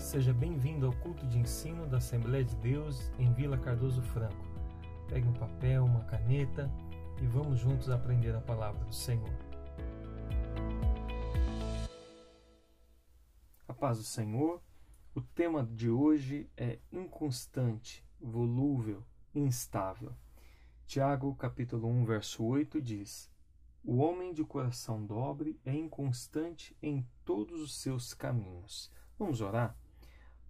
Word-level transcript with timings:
Seja 0.00 0.32
bem-vindo 0.32 0.86
ao 0.86 0.92
culto 0.94 1.24
de 1.26 1.38
ensino 1.38 1.86
da 1.86 1.98
Assembleia 1.98 2.42
de 2.42 2.56
Deus 2.56 3.12
em 3.16 3.32
Vila 3.32 3.56
Cardoso 3.56 4.02
Franco. 4.02 4.44
Pegue 5.08 5.28
um 5.28 5.32
papel, 5.34 5.84
uma 5.84 6.02
caneta 6.04 6.68
e 7.22 7.26
vamos 7.26 7.60
juntos 7.60 7.88
aprender 7.90 8.34
a 8.34 8.40
palavra 8.40 8.82
do 8.86 8.92
Senhor. 8.92 9.30
A 13.68 13.72
paz 13.72 13.98
do 13.98 14.04
Senhor. 14.04 14.60
O 15.14 15.20
tema 15.20 15.62
de 15.64 15.88
hoje 15.88 16.50
é 16.56 16.80
inconstante, 16.90 18.04
volúvel, 18.18 19.04
instável. 19.32 20.12
Tiago, 20.86 21.36
capítulo 21.36 21.86
1, 21.86 22.04
verso 22.04 22.42
8 22.42 22.82
diz: 22.82 23.30
O 23.84 23.98
homem 23.98 24.32
de 24.32 24.42
coração 24.42 25.06
dobre 25.06 25.60
é 25.64 25.72
inconstante 25.72 26.76
em 26.82 27.06
todos 27.24 27.60
os 27.60 27.76
seus 27.76 28.12
caminhos. 28.12 28.90
Vamos 29.16 29.40
orar? 29.40 29.76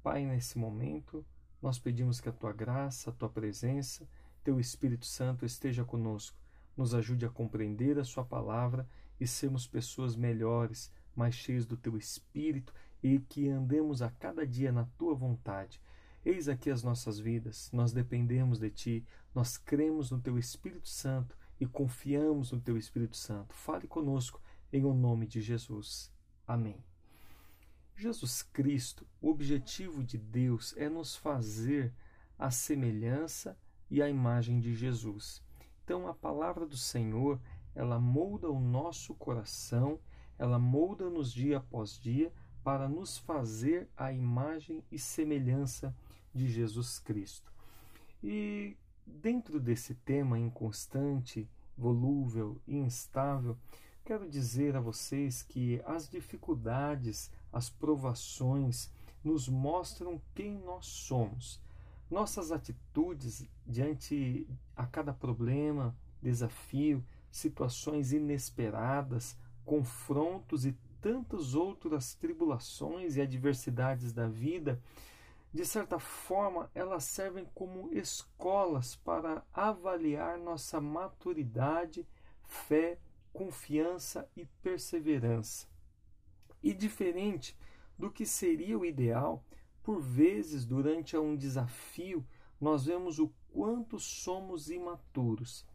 Pai, 0.03 0.25
nesse 0.25 0.59
momento, 0.59 1.25
nós 1.61 1.79
pedimos 1.79 2.21
que 2.21 2.29
a 2.29 2.33
tua 2.33 2.53
graça, 2.53 3.11
a 3.11 3.13
tua 3.13 3.29
presença, 3.29 4.09
teu 4.43 4.59
Espírito 4.59 5.05
Santo 5.05 5.45
esteja 5.45 5.85
conosco, 5.85 6.37
nos 6.77 6.95
ajude 6.95 7.27
a 7.27 7.31
compreender 7.31 7.99
a 7.99 8.05
sua 8.05 8.25
palavra 8.25 8.89
e 9.21 9.27
sermos 9.27 9.67
pessoas 9.67 10.17
melhores, 10.17 10.91
mais 11.15 11.35
cheias 11.35 11.67
do 11.67 11.77
teu 11.77 11.99
Espírito 11.99 12.73
e 13.03 13.19
que 13.19 13.49
andemos 13.49 14.01
a 14.01 14.11
cada 14.11 14.47
dia 14.47 14.73
na 14.73 14.85
tua 14.97 15.15
vontade. 15.15 15.81
Eis 16.25 16.49
aqui 16.49 16.71
as 16.71 16.83
nossas 16.83 17.19
vidas, 17.19 17.71
nós 17.73 17.93
dependemos 17.93 18.59
de 18.59 18.71
ti, 18.71 19.07
nós 19.35 19.59
cremos 19.59 20.11
no 20.11 20.21
teu 20.21 20.39
Espírito 20.39 20.89
Santo 20.89 21.37
e 21.59 21.67
confiamos 21.67 22.53
no 22.53 22.61
teu 22.61 22.79
Espírito 22.79 23.17
Santo. 23.17 23.55
Fale 23.55 23.87
conosco 23.87 24.41
em 24.73 24.85
o 24.85 24.95
nome 24.95 25.27
de 25.27 25.41
Jesus. 25.41 26.11
Amém. 26.47 26.90
Jesus 28.01 28.43
Cristo, 28.43 29.07
o 29.21 29.29
objetivo 29.29 30.03
de 30.03 30.17
Deus 30.17 30.75
é 30.79 30.89
nos 30.89 31.15
fazer 31.15 31.93
a 32.39 32.51
semelhança 32.51 33.59
e 33.91 34.01
a 34.01 34.09
imagem 34.09 34.59
de 34.59 34.75
Jesus. 34.75 35.43
Então 35.85 36.09
a 36.09 36.15
palavra 36.15 36.65
do 36.65 36.79
Senhor, 36.79 37.39
ela 37.75 38.01
molda 38.01 38.51
o 38.51 38.59
nosso 38.59 39.15
coração, 39.15 40.01
ela 40.39 40.59
molda-nos 40.59 41.31
dia 41.31 41.59
após 41.59 41.99
dia 42.01 42.33
para 42.65 42.89
nos 42.89 43.19
fazer 43.19 43.87
a 43.95 44.11
imagem 44.11 44.83
e 44.91 44.99
semelhança 44.99 45.95
de 46.35 46.49
Jesus 46.49 46.99
Cristo. 46.99 47.53
E 48.25 48.79
dentro 49.05 49.61
desse 49.61 49.95
tema 49.95 50.39
inconstante, 50.39 51.47
volúvel 51.77 52.59
e 52.67 52.79
instável, 52.79 53.59
quero 54.07 54.27
dizer 54.27 54.75
a 54.75 54.81
vocês 54.81 55.43
que 55.43 55.83
as 55.85 56.09
dificuldades, 56.09 57.31
as 57.53 57.69
provações 57.69 58.91
nos 59.23 59.49
mostram 59.49 60.21
quem 60.35 60.59
nós 60.59 60.87
somos. 60.87 61.61
Nossas 62.11 62.51
atitudes 62.51 63.47
diante 63.67 64.47
a 64.77 64.87
cada 64.87 65.13
problema, 65.13 65.95
desafio, 66.21 67.05
situações 67.31 68.13
inesperadas, 68.13 69.37
confrontos 69.65 70.67
e 70.67 70.77
tantas 71.01 71.55
outras 71.55 72.15
tribulações 72.15 73.17
e 73.17 73.21
adversidades 73.21 74.13
da 74.13 74.27
vida, 74.27 74.81
de 75.53 75.65
certa 75.65 75.99
forma, 75.99 76.71
elas 76.75 77.05
servem 77.05 77.45
como 77.55 77.93
escolas 77.93 78.95
para 78.97 79.43
avaliar 79.53 80.39
nossa 80.39 80.81
maturidade, 80.81 82.07
fé, 82.45 82.99
confiança 83.33 84.29
e 84.37 84.45
perseverança. 84.63 85.67
E 86.63 86.73
diferente 86.73 87.57
do 87.99 88.11
que 88.11 88.27
seria 88.27 88.79
o 88.79 88.85
ideal, 88.85 89.45
por 89.83 90.01
vezes, 90.01 90.65
durante 90.65 91.17
um 91.17 91.37
desafio, 91.37 92.27
nós 92.61 92.85
vemos 92.85 93.19
o 93.19 93.33
quanto 93.53 93.99
somos 93.99 94.71
imaturos 94.71 95.67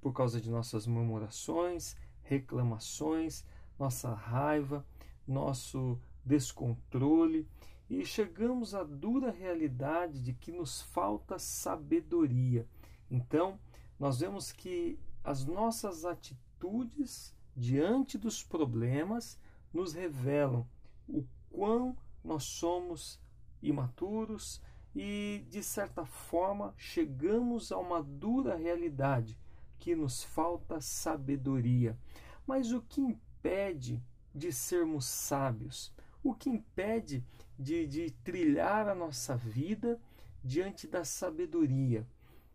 por 0.00 0.12
causa 0.12 0.38
de 0.40 0.50
nossas 0.50 0.86
murmurações, 0.86 1.96
reclamações, 2.22 3.42
nossa 3.78 4.12
raiva, 4.12 4.86
nosso 5.26 5.98
descontrole 6.24 7.48
e 7.88 8.04
chegamos 8.04 8.74
à 8.74 8.82
dura 8.82 9.30
realidade 9.30 10.20
de 10.20 10.32
que 10.32 10.52
nos 10.52 10.82
falta 10.82 11.38
sabedoria. 11.38 12.68
Então, 13.10 13.58
nós 13.98 14.20
vemos 14.20 14.52
que 14.52 14.98
as 15.22 15.44
nossas 15.44 16.04
atitudes 16.04 17.34
diante 17.56 18.18
dos 18.18 18.42
problemas 18.42 19.38
nos 19.74 19.92
revelam 19.92 20.66
o 21.08 21.24
quão 21.50 21.96
nós 22.22 22.44
somos 22.44 23.20
imaturos 23.60 24.62
e, 24.94 25.44
de 25.50 25.62
certa 25.62 26.06
forma, 26.06 26.72
chegamos 26.76 27.72
a 27.72 27.78
uma 27.78 28.02
dura 28.02 28.54
realidade 28.54 29.38
que 29.78 29.96
nos 29.96 30.22
falta 30.22 30.80
sabedoria. 30.80 31.98
Mas 32.46 32.72
o 32.72 32.80
que 32.80 33.00
impede 33.00 34.02
de 34.34 34.52
sermos 34.52 35.04
sábios? 35.04 35.92
O 36.22 36.32
que 36.32 36.48
impede 36.48 37.24
de, 37.58 37.86
de 37.86 38.10
trilhar 38.22 38.88
a 38.88 38.94
nossa 38.94 39.36
vida 39.36 40.00
diante 40.42 40.86
da 40.86 41.04
sabedoria? 41.04 42.06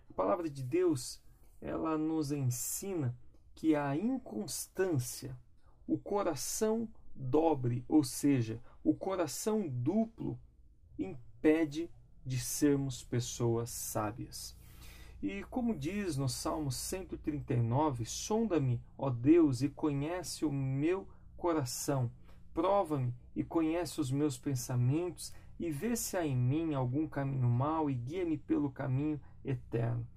A 0.10 0.14
palavra 0.14 0.50
de 0.50 0.64
Deus 0.64 1.22
ela 1.62 1.98
nos 1.98 2.32
ensina 2.32 3.16
que 3.54 3.76
a 3.76 3.96
inconstância, 3.96 5.38
o 5.86 5.98
coração 5.98 6.88
dobre, 7.20 7.84
ou 7.88 8.04
seja, 8.04 8.62
o 8.82 8.96
coração 8.96 9.68
duplo, 9.68 10.40
impede 10.98 11.90
de 12.26 12.40
sermos 12.40 13.04
pessoas 13.04 13.70
sábias. 13.70 14.58
E 15.22 15.44
como 15.50 15.76
diz 15.76 16.16
no 16.16 16.30
Salmo 16.30 16.72
139, 16.72 18.06
sonda-me, 18.06 18.82
ó 18.98 19.10
Deus, 19.10 19.62
e 19.62 19.68
conhece 19.68 20.46
o 20.46 20.52
meu 20.52 21.06
coração, 21.36 22.10
prova-me 22.54 23.14
e 23.36 23.44
conhece 23.44 24.00
os 24.00 24.10
meus 24.12 24.38
pensamentos, 24.38 25.34
e 25.60 25.70
vê 25.70 25.98
se 25.98 26.16
há 26.16 26.26
em 26.26 26.38
mim 26.38 26.74
algum 26.74 27.06
caminho 27.06 27.50
mau 27.50 27.90
e 27.90 27.94
guia-me 27.94 28.38
pelo 28.38 28.72
caminho 28.72 29.20
eterno. 29.44 30.08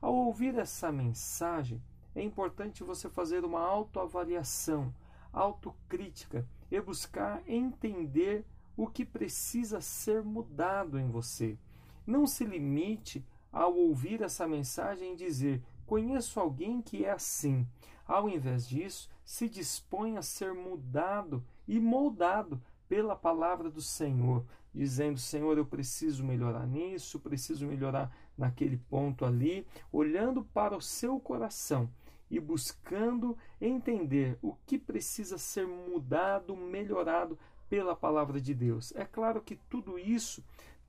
Ao 0.00 0.14
ouvir 0.14 0.56
essa 0.56 0.90
mensagem, 0.90 1.82
é 2.14 2.22
importante 2.22 2.82
você 2.82 3.10
fazer 3.10 3.44
uma 3.44 3.60
autoavaliação 3.60 4.94
autocrítica 5.36 6.48
e 6.70 6.80
buscar 6.80 7.42
entender 7.46 8.44
o 8.74 8.86
que 8.86 9.04
precisa 9.04 9.80
ser 9.80 10.22
mudado 10.22 10.98
em 10.98 11.10
você. 11.10 11.58
Não 12.06 12.26
se 12.26 12.44
limite 12.44 13.24
ao 13.52 13.74
ouvir 13.76 14.22
essa 14.22 14.48
mensagem 14.48 15.12
e 15.12 15.16
dizer: 15.16 15.62
Conheço 15.84 16.40
alguém 16.40 16.80
que 16.80 17.04
é 17.04 17.10
assim. 17.10 17.66
Ao 18.06 18.28
invés 18.28 18.66
disso, 18.66 19.10
se 19.24 19.48
dispõe 19.48 20.16
a 20.16 20.22
ser 20.22 20.54
mudado 20.54 21.44
e 21.68 21.78
moldado 21.78 22.62
pela 22.88 23.16
palavra 23.16 23.68
do 23.68 23.82
Senhor, 23.82 24.44
dizendo: 24.72 25.18
Senhor, 25.18 25.58
eu 25.58 25.66
preciso 25.66 26.24
melhorar 26.24 26.66
nisso, 26.66 27.20
preciso 27.20 27.66
melhorar 27.66 28.14
naquele 28.38 28.76
ponto 28.76 29.24
ali, 29.24 29.66
olhando 29.92 30.44
para 30.44 30.76
o 30.76 30.80
seu 30.80 31.18
coração 31.20 31.90
e 32.30 32.40
buscando 32.40 33.36
entender 33.60 34.38
o 34.42 34.54
que 34.66 34.78
precisa 34.78 35.38
ser 35.38 35.66
mudado, 35.66 36.56
melhorado 36.56 37.38
pela 37.68 37.94
palavra 37.94 38.40
de 38.40 38.54
Deus. 38.54 38.92
É 38.96 39.04
claro 39.04 39.40
que 39.40 39.56
tudo 39.56 39.98
isso 39.98 40.44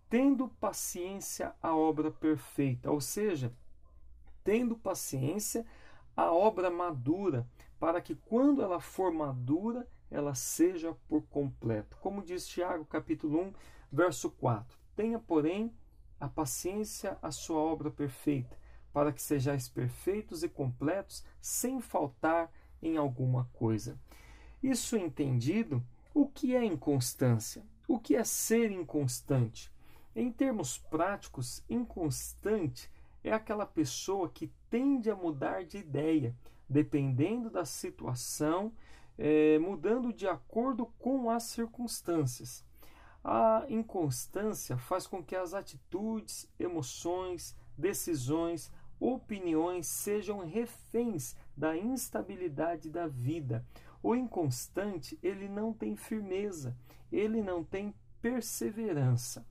tendo 0.09 0.48
paciência 0.48 1.53
a 1.62 1.75
obra 1.75 2.09
perfeita, 2.09 2.90
ou 2.90 3.02
seja, 3.02 3.53
tendo 4.44 4.78
paciência 4.78 5.66
a 6.16 6.31
obra 6.31 6.70
madura, 6.70 7.48
para 7.80 8.02
que 8.02 8.16
quando 8.16 8.62
ela 8.62 8.80
for 8.80 9.12
madura, 9.12 9.88
ela 10.09 10.34
seja 10.34 10.95
por 11.07 11.22
completo. 11.24 11.98
Como 12.01 12.24
diz 12.24 12.48
Tiago, 12.48 12.86
capítulo 12.86 13.42
1, 13.42 13.54
verso 13.92 14.31
4. 14.31 14.78
Tenha, 14.95 15.19
porém, 15.19 15.72
a 16.19 16.28
paciência 16.28 17.18
a 17.22 17.31
sua 17.31 17.60
obra 17.60 17.92
perfeita, 17.92 18.57
para 18.94 19.12
que 19.12 19.22
sejais 19.22 19.68
perfeitos 19.69 20.44
e 20.44 20.50
completos, 20.50 21.24
sem 21.42 21.80
faltar 21.80 22.51
em 22.81 22.98
alguma 22.98 23.50
coisa. 23.54 24.00
Isso 24.62 24.98
entendido, 24.98 25.84
o 26.13 26.28
que 26.28 26.56
é 26.56 26.63
inconstância? 26.63 27.63
O 27.88 28.00
que 28.00 28.16
é 28.16 28.24
ser 28.24 28.72
inconstante? 28.72 29.72
Em 30.16 30.31
termos 30.31 30.78
práticos, 30.78 31.63
inconstante 31.69 32.89
é 33.24 33.31
aquela 33.31 33.66
pessoa 33.66 34.30
que 34.30 34.51
tende 34.69 35.10
a 35.10 35.16
mudar 35.16 35.63
de 35.63 35.78
ideia, 35.78 36.36
dependendo 36.68 37.50
da 37.50 37.66
situação, 37.66 38.74
é, 39.18 39.60
mudando 39.60 40.12
de 40.12 40.28
acordo 40.28 40.88
com 40.98 41.30
as 41.30 41.44
circunstâncias. 41.44 42.66
A 43.24 43.66
inconstância 43.69 44.78
faz 44.78 45.06
com 45.06 45.24
que 45.24 45.36
as 45.36 45.54
atitudes, 45.54 46.50
emoções, 46.60 47.56
decisões, 47.78 48.72
opiniões 49.00 49.88
sejam 49.88 50.40
reféns 50.40 51.36
da 51.56 51.78
instabilidade 51.78 52.90
da 52.90 53.08
vida. 53.08 53.66
O 54.02 54.16
inconstante, 54.16 55.18
ele 55.22 55.48
não 55.48 55.74
tem 55.74 55.96
firmeza, 55.96 56.76
ele 57.12 57.42
não 57.42 57.64
tem 57.64 57.94
perseverança. 58.22 59.46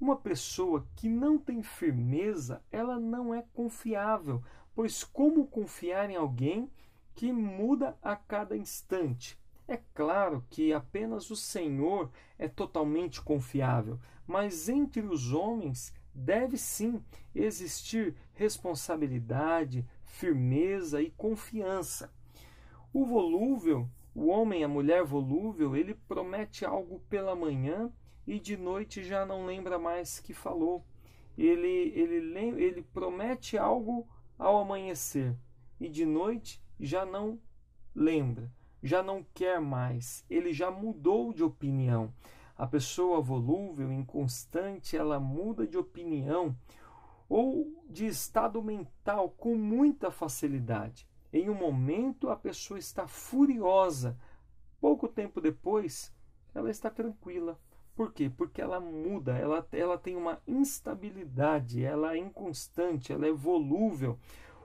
Uma 0.00 0.16
pessoa 0.16 0.86
que 0.96 1.08
não 1.08 1.38
tem 1.38 1.62
firmeza, 1.62 2.62
ela 2.70 2.98
não 2.98 3.32
é 3.32 3.44
confiável, 3.52 4.42
pois 4.74 5.04
como 5.04 5.46
confiar 5.46 6.10
em 6.10 6.16
alguém 6.16 6.70
que 7.14 7.32
muda 7.32 7.96
a 8.02 8.16
cada 8.16 8.56
instante? 8.56 9.38
É 9.68 9.78
claro 9.94 10.44
que 10.50 10.72
apenas 10.72 11.30
o 11.30 11.36
Senhor 11.36 12.10
é 12.38 12.48
totalmente 12.48 13.22
confiável, 13.22 13.98
mas 14.26 14.68
entre 14.68 15.02
os 15.02 15.32
homens 15.32 15.94
deve 16.14 16.56
sim 16.56 17.02
existir 17.34 18.14
responsabilidade, 18.34 19.86
firmeza 20.04 21.00
e 21.00 21.10
confiança. 21.10 22.12
O 22.92 23.04
volúvel, 23.04 23.88
o 24.14 24.26
homem, 24.26 24.62
a 24.62 24.68
mulher 24.68 25.04
volúvel, 25.04 25.74
ele 25.74 25.94
promete 25.94 26.64
algo 26.64 27.00
pela 27.08 27.34
manhã 27.34 27.90
e 28.26 28.38
de 28.38 28.56
noite 28.56 29.02
já 29.02 29.24
não 29.24 29.46
lembra 29.46 29.78
mais 29.78 30.20
que 30.20 30.34
falou. 30.34 30.84
Ele, 31.36 31.92
ele, 31.94 32.38
ele 32.62 32.82
promete 32.92 33.56
algo 33.56 34.06
ao 34.38 34.58
amanhecer 34.58 35.34
e 35.80 35.88
de 35.88 36.04
noite 36.04 36.62
já 36.78 37.06
não 37.06 37.40
lembra, 37.94 38.52
já 38.82 39.02
não 39.02 39.24
quer 39.34 39.60
mais, 39.60 40.24
ele 40.28 40.52
já 40.52 40.70
mudou 40.70 41.32
de 41.32 41.42
opinião. 41.42 42.12
A 42.62 42.66
pessoa 42.68 43.20
volúvel, 43.20 43.90
inconstante, 43.90 44.96
ela 44.96 45.18
muda 45.18 45.66
de 45.66 45.76
opinião 45.76 46.56
ou 47.28 47.82
de 47.90 48.06
estado 48.06 48.62
mental 48.62 49.30
com 49.30 49.56
muita 49.56 50.12
facilidade. 50.12 51.04
Em 51.32 51.50
um 51.50 51.56
momento 51.56 52.30
a 52.30 52.36
pessoa 52.36 52.78
está 52.78 53.04
furiosa, 53.08 54.16
pouco 54.80 55.08
tempo 55.08 55.40
depois 55.40 56.14
ela 56.54 56.70
está 56.70 56.88
tranquila. 56.88 57.58
Por 57.96 58.12
quê? 58.12 58.30
Porque 58.30 58.62
ela 58.62 58.78
muda, 58.78 59.36
ela, 59.36 59.66
ela 59.72 59.98
tem 59.98 60.14
uma 60.14 60.40
instabilidade, 60.46 61.84
ela 61.84 62.14
é 62.14 62.18
inconstante, 62.18 63.12
ela 63.12 63.26
é 63.26 63.32
volúvel. 63.32 64.20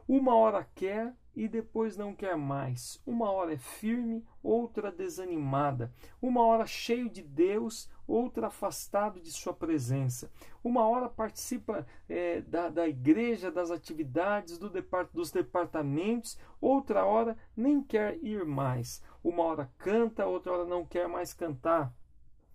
Uma 0.08 0.36
hora 0.36 0.66
quer 0.74 1.14
e 1.36 1.48
depois 1.48 1.98
não 1.98 2.16
quer 2.16 2.36
mais. 2.36 3.00
Uma 3.06 3.30
hora 3.30 3.54
é 3.54 3.58
firme, 3.58 4.26
outra 4.42 4.92
desanimada. 4.92 5.94
Uma 6.22 6.44
hora 6.44 6.66
cheio 6.66 7.10
de 7.10 7.22
Deus, 7.22 7.90
outra 8.08 8.48
afastado 8.48 9.20
de 9.20 9.30
sua 9.32 9.54
presença. 9.54 10.32
Uma 10.64 10.88
hora 10.88 11.10
participa 11.10 11.86
é, 12.08 12.42
da, 12.42 12.70
da 12.70 12.88
igreja, 12.88 13.52
das 13.52 13.70
atividades, 13.70 14.58
do 14.58 14.70
depart, 14.70 15.12
dos 15.12 15.30
departamentos, 15.30 16.40
outra 16.62 17.06
hora 17.06 17.38
nem 17.56 17.84
quer 17.84 18.18
ir 18.24 18.46
mais. 18.46 19.04
Uma 19.24 19.44
hora 19.44 19.72
canta, 19.78 20.26
outra 20.26 20.54
hora 20.54 20.66
não 20.66 20.86
quer 20.86 21.08
mais 21.08 21.34
cantar. 21.34 21.94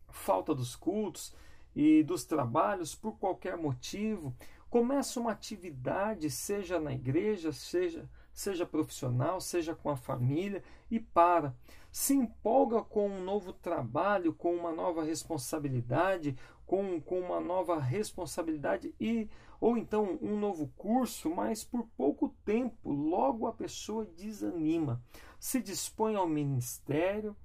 Falta 0.08 0.55
dos 0.55 0.75
cultos 0.75 1.37
e 1.75 2.02
dos 2.02 2.25
trabalhos 2.25 2.94
por 2.94 3.19
qualquer 3.19 3.56
motivo 3.56 4.34
Começa 4.72 5.20
uma 5.20 5.32
atividade, 5.32 6.30
seja 6.30 6.80
na 6.80 6.94
igreja, 6.94 7.52
seja, 7.52 8.08
seja 8.32 8.64
profissional, 8.64 9.38
seja 9.38 9.74
com 9.74 9.90
a 9.90 9.96
família, 9.96 10.64
e 10.90 10.98
para. 10.98 11.54
Se 11.90 12.14
empolga 12.14 12.80
com 12.80 13.06
um 13.06 13.22
novo 13.22 13.52
trabalho, 13.52 14.32
com 14.32 14.56
uma 14.56 14.72
nova 14.72 15.04
responsabilidade, 15.04 16.34
com, 16.64 16.98
com 17.02 17.20
uma 17.20 17.38
nova 17.38 17.78
responsabilidade 17.78 18.94
e 18.98 19.28
ou 19.60 19.76
então 19.76 20.19
um 20.22 20.38
novo 20.38 20.66
curso, 20.69 21.28
mas 21.28 21.62
por 21.62 21.86
pouco 21.94 22.30
tempo, 22.42 22.90
logo 22.90 23.46
a 23.46 23.52
pessoa 23.52 24.06
desanima. 24.06 25.04
Se 25.38 25.60
dispõe 25.60 26.14
ao 26.14 26.26
ministério, 26.26 27.36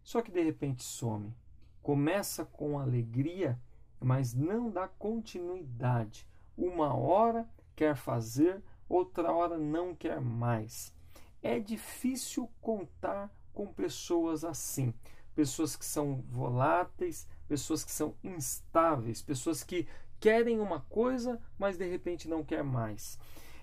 só 0.00 0.22
que 0.22 0.30
de 0.30 0.44
repente 0.44 0.84
some. 0.84 1.34
Começa 1.82 2.44
com 2.44 2.78
alegria, 2.78 3.60
mas 3.98 4.32
não 4.32 4.70
dá 4.70 4.86
continuidade 4.86 6.24
uma 6.58 6.92
hora 6.92 7.48
quer 7.76 7.94
fazer, 7.94 8.60
outra 8.88 9.32
hora 9.32 9.56
não 9.56 9.94
quer 9.94 10.20
mais. 10.20 10.92
É 11.40 11.60
difícil 11.60 12.50
contar 12.60 13.32
com 13.54 13.66
pessoas 13.66 14.44
assim, 14.44 14.92
pessoas 15.34 15.76
que 15.76 15.84
são 15.84 16.24
voláteis, 16.28 17.28
pessoas 17.46 17.84
que 17.84 17.92
são 17.92 18.14
instáveis, 18.24 19.22
pessoas 19.22 19.62
que 19.62 19.86
querem 20.18 20.58
uma 20.58 20.80
coisa, 20.80 21.40
mas 21.56 21.78
de 21.78 21.88
repente 21.88 22.28
não 22.28 22.42
quer 22.42 22.64
mais. 22.64 23.18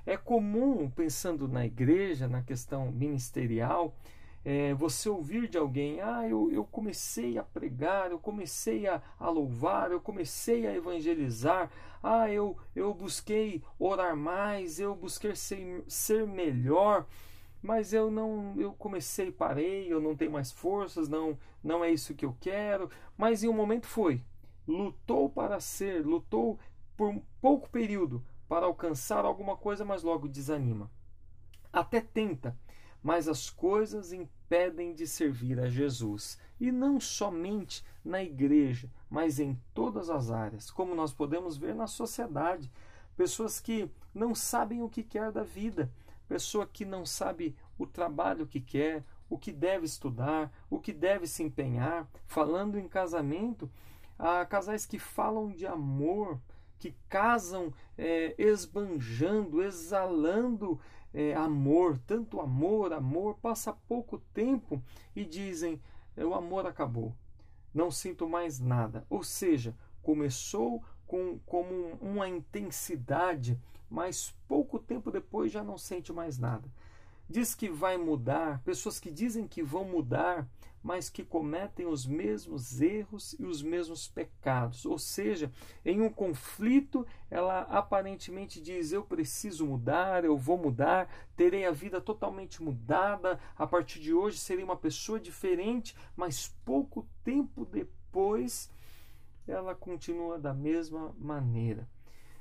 É 0.06 0.16
comum, 0.16 0.90
pensando 0.90 1.48
na 1.48 1.66
igreja, 1.66 2.28
na 2.28 2.42
questão 2.42 2.92
ministerial, 2.92 3.96
é, 4.46 4.76
você 4.76 5.10
ouvir 5.10 5.50
de 5.50 5.58
alguém, 5.58 6.00
ah, 6.02 6.28
eu, 6.30 6.52
eu 6.52 6.64
comecei 6.64 7.36
a 7.36 7.44
pregar, 7.44 8.12
eu 8.12 8.20
comecei 8.20 8.88
a, 8.88 9.02
a 9.20 9.28
louvar, 9.28 9.92
eu 9.92 10.00
comecei 10.00 10.68
a 10.68 10.76
evangelizar, 10.76 11.72
ah, 12.04 12.30
eu, 12.30 12.56
eu 12.76 12.94
busquei 12.94 13.64
orar 13.80 14.16
mais, 14.16 14.80
eu 14.80 14.96
busquei 14.96 15.36
ser, 15.36 15.84
ser 15.88 16.28
melhor, 16.28 17.08
mas 17.60 17.92
eu 17.92 18.12
não, 18.12 18.54
eu 18.56 18.72
comecei 18.74 19.32
parei, 19.32 19.92
eu 19.92 20.00
não 20.00 20.16
tenho 20.16 20.32
mais 20.32 20.52
forças, 20.52 21.10
não, 21.10 21.36
não 21.64 21.84
é 21.84 21.90
isso 21.90 22.14
que 22.14 22.24
eu 22.24 22.38
quero, 22.40 22.92
mas 23.18 23.44
em 23.44 23.48
um 23.48 23.54
momento 23.54 23.88
foi, 23.88 24.22
lutou 24.68 25.28
para 25.28 25.60
ser, 25.60 26.06
lutou 26.06 26.60
por 26.96 27.10
um 27.10 27.22
pouco 27.42 27.68
período 27.68 28.24
para 28.48 28.68
alcançar 28.68 29.26
alguma 29.26 29.58
coisa, 29.58 29.84
mas 29.84 30.04
logo 30.04 30.28
desanima. 30.28 30.92
Até 31.74 32.00
tenta, 32.00 32.56
mas 33.06 33.28
as 33.28 33.52
coisas 33.52 34.12
impedem 34.12 34.92
de 34.92 35.06
servir 35.06 35.60
a 35.60 35.70
Jesus. 35.70 36.40
E 36.60 36.72
não 36.72 37.00
somente 37.00 37.86
na 38.04 38.24
igreja, 38.24 38.90
mas 39.08 39.40
em 39.40 39.62
todas 39.76 40.10
as 40.10 40.32
áreas, 40.32 40.72
como 40.72 40.96
nós 40.96 41.14
podemos 41.14 41.56
ver 41.56 41.76
na 41.76 41.86
sociedade. 41.86 42.72
Pessoas 43.16 43.60
que 43.60 43.88
não 44.12 44.34
sabem 44.34 44.82
o 44.82 44.90
que 44.90 45.04
quer 45.04 45.32
da 45.32 45.44
vida, 45.44 45.92
pessoa 46.28 46.66
que 46.66 46.84
não 46.84 47.06
sabe 47.06 47.56
o 47.78 47.86
trabalho 47.86 48.48
que 48.48 48.60
quer, 48.60 49.06
o 49.30 49.38
que 49.38 49.52
deve 49.52 49.86
estudar, 49.86 50.52
o 50.68 50.80
que 50.80 50.92
deve 50.92 51.28
se 51.28 51.44
empenhar. 51.44 52.10
Falando 52.26 52.76
em 52.76 52.88
casamento, 52.88 53.70
há 54.18 54.44
casais 54.48 54.84
que 54.84 54.98
falam 54.98 55.52
de 55.52 55.68
amor, 55.68 56.42
que 56.80 56.96
casam 57.08 57.72
é, 57.96 58.34
esbanjando, 58.36 59.62
exalando 59.62 60.80
é, 61.16 61.34
amor, 61.34 61.98
tanto 62.06 62.40
amor, 62.40 62.94
amor, 62.94 63.36
passa 63.42 63.74
pouco 63.88 64.20
tempo 64.34 64.84
e 65.16 65.26
dizem: 65.26 65.82
o 66.18 66.34
amor 66.34 66.66
acabou, 66.66 67.16
não 67.74 67.90
sinto 67.90 68.28
mais 68.28 68.60
nada. 68.60 69.06
Ou 69.10 69.24
seja, 69.24 69.76
começou 70.02 70.84
com 71.08 71.40
como 71.46 71.98
uma 72.02 72.28
intensidade, 72.28 73.60
mas 73.90 74.36
pouco 74.48 74.78
tempo 74.78 75.10
depois 75.10 75.52
já 75.52 75.64
não 75.64 75.78
sente 75.78 76.12
mais 76.12 76.38
nada 76.38 76.70
diz 77.30 77.56
que 77.56 77.70
vai 77.70 77.98
mudar, 77.98 78.62
pessoas 78.64 79.00
que 79.00 79.12
dizem 79.12 79.48
que 79.48 79.64
vão 79.64 79.84
mudar, 79.84 80.48
mas 80.86 81.10
que 81.10 81.24
cometem 81.24 81.88
os 81.88 82.06
mesmos 82.06 82.80
erros 82.80 83.36
e 83.40 83.44
os 83.44 83.64
mesmos 83.64 84.08
pecados. 84.08 84.86
Ou 84.86 85.00
seja, 85.00 85.52
em 85.84 86.00
um 86.00 86.12
conflito, 86.12 87.08
ela 87.28 87.62
aparentemente 87.62 88.62
diz: 88.62 88.92
Eu 88.92 89.04
preciso 89.04 89.66
mudar, 89.66 90.24
eu 90.24 90.38
vou 90.38 90.60
mudar, 90.60 91.10
terei 91.36 91.66
a 91.66 91.72
vida 91.72 92.00
totalmente 92.00 92.62
mudada, 92.62 93.40
a 93.58 93.66
partir 93.66 94.00
de 94.00 94.14
hoje 94.14 94.38
serei 94.38 94.64
uma 94.64 94.78
pessoa 94.78 95.20
diferente, 95.20 95.98
mas 96.16 96.56
pouco 96.64 97.08
tempo 97.24 97.66
depois 97.66 98.70
ela 99.48 99.74
continua 99.74 100.38
da 100.38 100.54
mesma 100.54 101.16
maneira. 101.18 101.90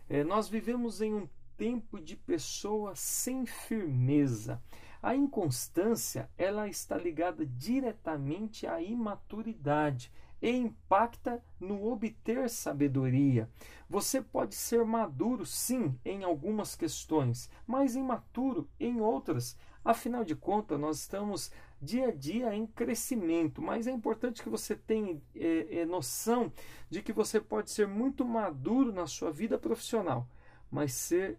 É, 0.06 0.22
nós 0.22 0.50
vivemos 0.50 1.00
em 1.00 1.14
um 1.14 1.26
tempo 1.56 1.98
de 1.98 2.14
pessoa 2.14 2.94
sem 2.94 3.46
firmeza. 3.46 4.62
A 5.04 5.14
inconstância, 5.14 6.30
ela 6.38 6.66
está 6.66 6.96
ligada 6.96 7.44
diretamente 7.44 8.66
à 8.66 8.80
imaturidade 8.80 10.10
e 10.40 10.48
impacta 10.48 11.44
no 11.60 11.92
obter 11.92 12.48
sabedoria. 12.48 13.46
Você 13.86 14.22
pode 14.22 14.54
ser 14.54 14.82
maduro, 14.82 15.44
sim, 15.44 15.94
em 16.06 16.24
algumas 16.24 16.74
questões, 16.74 17.50
mas 17.66 17.94
imaturo 17.94 18.66
em 18.80 18.98
outras. 18.98 19.58
Afinal 19.84 20.24
de 20.24 20.34
contas, 20.34 20.80
nós 20.80 21.00
estamos 21.00 21.52
dia 21.82 22.08
a 22.08 22.10
dia 22.10 22.54
em 22.54 22.66
crescimento, 22.66 23.60
mas 23.60 23.86
é 23.86 23.90
importante 23.90 24.42
que 24.42 24.48
você 24.48 24.74
tenha 24.74 25.20
é, 25.34 25.80
é, 25.80 25.84
noção 25.84 26.50
de 26.88 27.02
que 27.02 27.12
você 27.12 27.38
pode 27.38 27.70
ser 27.70 27.86
muito 27.86 28.24
maduro 28.24 28.90
na 28.90 29.06
sua 29.06 29.30
vida 29.30 29.58
profissional, 29.58 30.26
mas 30.70 30.94
ser 30.94 31.38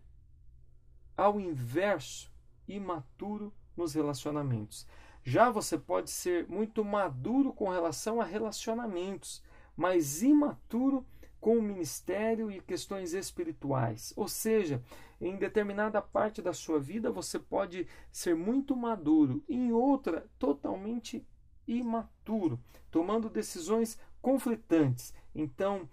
ao 1.18 1.40
inverso, 1.40 2.35
imaturo 2.68 3.54
nos 3.76 3.94
relacionamentos. 3.94 4.88
Já 5.24 5.50
você 5.50 5.78
pode 5.78 6.12
ser 6.12 6.48
muito 6.48 6.84
maduro 6.86 7.52
com 7.52 7.70
relação 7.70 8.22
a 8.22 8.24
relacionamentos, 8.24 9.42
mas 9.76 10.22
imaturo 10.22 11.06
com 11.40 11.58
o 11.58 11.62
ministério 11.62 12.52
e 12.52 12.60
questões 12.62 13.14
espirituais. 13.14 14.14
Ou 14.16 14.28
seja, 14.28 14.84
em 15.20 15.36
determinada 15.36 16.02
parte 16.02 16.42
da 16.42 16.54
sua 16.54 16.80
vida 16.80 17.12
você 17.12 17.38
pode 17.38 17.88
ser 18.12 18.36
muito 18.36 18.76
maduro, 18.76 19.44
em 19.48 19.72
outra 19.72 20.28
totalmente 20.40 21.26
imaturo, 21.68 22.60
tomando 22.92 23.30
decisões 23.30 24.00
conflitantes. 24.22 25.14
Então, 25.36 25.90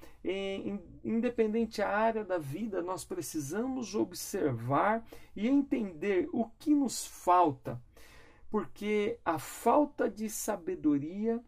independente 1.02 1.82
a 1.82 1.88
área 1.88 2.25
da 2.25 2.38
vida, 2.38 2.80
nós 2.80 3.04
precisamos 3.04 3.92
observar 3.92 5.04
e 5.34 5.49
entender 5.49 6.28
o 6.32 6.46
que 6.61 6.72
nos 6.72 7.04
falta, 7.04 7.82
porque 8.49 9.18
a 9.25 9.40
falta 9.40 10.08
de 10.08 10.30
sabedoria 10.30 11.42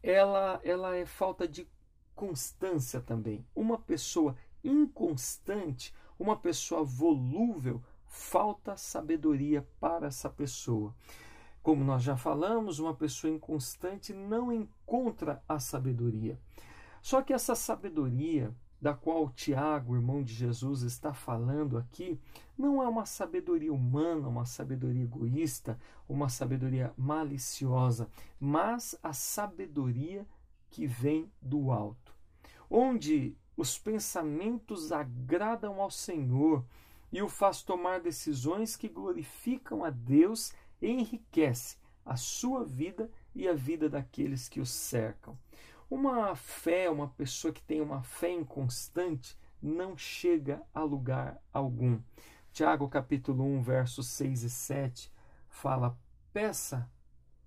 ela, 0.00 0.60
ela 0.62 0.94
é 0.94 1.04
falta 1.04 1.48
de 1.48 1.68
constância 2.14 3.00
também. 3.00 3.44
Uma 3.56 3.76
pessoa 3.76 4.36
inconstante, 4.62 5.92
uma 6.16 6.36
pessoa 6.36 6.84
volúvel, 6.84 7.82
falta 8.06 8.76
sabedoria 8.76 9.66
para 9.80 10.06
essa 10.06 10.30
pessoa. 10.30 10.94
Como 11.62 11.82
nós 11.84 12.02
já 12.02 12.16
falamos, 12.16 12.78
uma 12.78 12.94
pessoa 12.94 13.32
inconstante 13.32 14.14
não 14.14 14.52
encontra 14.52 15.42
a 15.48 15.58
sabedoria. 15.58 16.38
Só 17.02 17.22
que 17.22 17.32
essa 17.32 17.54
sabedoria 17.54 18.54
da 18.80 18.94
qual 18.94 19.28
Tiago, 19.30 19.94
irmão 19.94 20.22
de 20.22 20.32
Jesus, 20.32 20.82
está 20.82 21.12
falando 21.12 21.76
aqui, 21.76 22.18
não 22.56 22.82
é 22.82 22.88
uma 22.88 23.04
sabedoria 23.04 23.72
humana, 23.72 24.26
uma 24.26 24.46
sabedoria 24.46 25.04
egoísta, 25.04 25.78
uma 26.08 26.28
sabedoria 26.28 26.92
maliciosa, 26.96 28.08
mas 28.38 28.98
a 29.02 29.12
sabedoria 29.12 30.26
que 30.70 30.86
vem 30.86 31.30
do 31.42 31.70
alto, 31.70 32.14
onde 32.70 33.36
os 33.56 33.78
pensamentos 33.78 34.92
agradam 34.92 35.80
ao 35.80 35.90
Senhor 35.90 36.64
e 37.12 37.20
o 37.20 37.28
faz 37.28 37.62
tomar 37.62 38.00
decisões 38.00 38.76
que 38.76 38.88
glorificam 38.88 39.84
a 39.84 39.90
Deus 39.90 40.52
enriquece 40.80 41.76
a 42.04 42.16
sua 42.16 42.64
vida 42.64 43.10
e 43.34 43.46
a 43.46 43.52
vida 43.52 43.88
daqueles 43.88 44.48
que 44.48 44.60
o 44.60 44.66
cercam. 44.66 45.36
Uma 45.90 46.36
fé, 46.36 46.88
uma 46.88 47.08
pessoa 47.08 47.52
que 47.52 47.60
tem 47.60 47.80
uma 47.80 48.00
fé 48.04 48.32
inconstante, 48.32 49.36
não 49.60 49.98
chega 49.98 50.62
a 50.72 50.84
lugar 50.84 51.42
algum. 51.52 52.00
Tiago 52.52 52.88
capítulo 52.88 53.42
1, 53.42 53.60
versos 53.60 54.06
6 54.06 54.44
e 54.44 54.50
7 54.50 55.12
fala: 55.48 55.98
Peça, 56.32 56.88